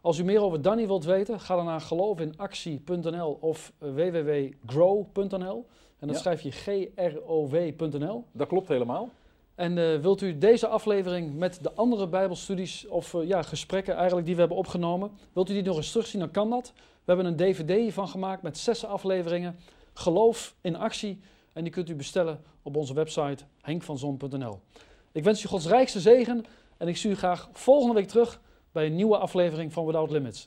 Als 0.00 0.18
u 0.18 0.24
meer 0.24 0.42
over 0.42 0.62
Danny 0.62 0.86
wilt 0.86 1.04
weten, 1.04 1.40
ga 1.40 1.56
dan 1.56 1.64
naar 1.64 1.80
geloofinactie.nl 1.80 3.38
of 3.40 3.72
eh, 3.78 3.88
www.grow.nl. 3.94 5.66
En 5.98 6.06
dan 6.06 6.16
Ja. 6.16 6.20
schrijf 6.20 6.40
je 6.40 6.50
G-R-O-W.nl. 6.50 8.24
Dat 8.32 8.48
klopt 8.48 8.68
helemaal. 8.68 9.08
En 9.54 9.78
eh, 9.78 9.98
wilt 9.98 10.20
u 10.20 10.38
deze 10.38 10.66
aflevering 10.66 11.34
met 11.34 11.62
de 11.62 11.72
andere 11.72 12.08
Bijbelstudies 12.08 12.86
of 12.86 13.14
eh, 13.14 13.26
ja, 13.28 13.42
gesprekken 13.42 13.94
eigenlijk 13.94 14.26
die 14.26 14.34
we 14.34 14.40
hebben 14.40 14.58
opgenomen, 14.58 15.10
wilt 15.32 15.50
u 15.50 15.52
die 15.52 15.62
nog 15.62 15.76
eens 15.76 15.90
terugzien, 15.90 16.20
dan 16.20 16.30
kan 16.30 16.50
dat. 16.50 16.72
We 16.76 17.12
hebben 17.14 17.26
een 17.26 17.36
DVD 17.36 17.70
hiervan 17.70 18.08
gemaakt 18.08 18.42
met 18.42 18.58
zes 18.58 18.84
afleveringen. 18.84 19.56
Geloof 19.92 20.54
in 20.60 20.76
actie. 20.76 21.20
En 21.52 21.62
die 21.62 21.72
kunt 21.72 21.88
u 21.88 21.94
bestellen 21.94 22.40
op 22.62 22.76
onze 22.76 22.94
website 22.94 23.44
henkvanzon.nl. 23.60 24.60
Ik 25.12 25.24
wens 25.24 25.44
u 25.44 25.48
Gods 25.48 25.66
rijkste 25.66 26.00
zegen 26.00 26.44
en 26.76 26.88
ik 26.88 26.96
zie 26.96 27.10
u 27.10 27.16
graag 27.16 27.48
volgende 27.52 27.94
week 27.94 28.08
terug 28.08 28.40
bij 28.72 28.86
een 28.86 28.94
nieuwe 28.94 29.18
aflevering 29.18 29.72
van 29.72 29.86
Without 29.86 30.10
Limits. 30.10 30.38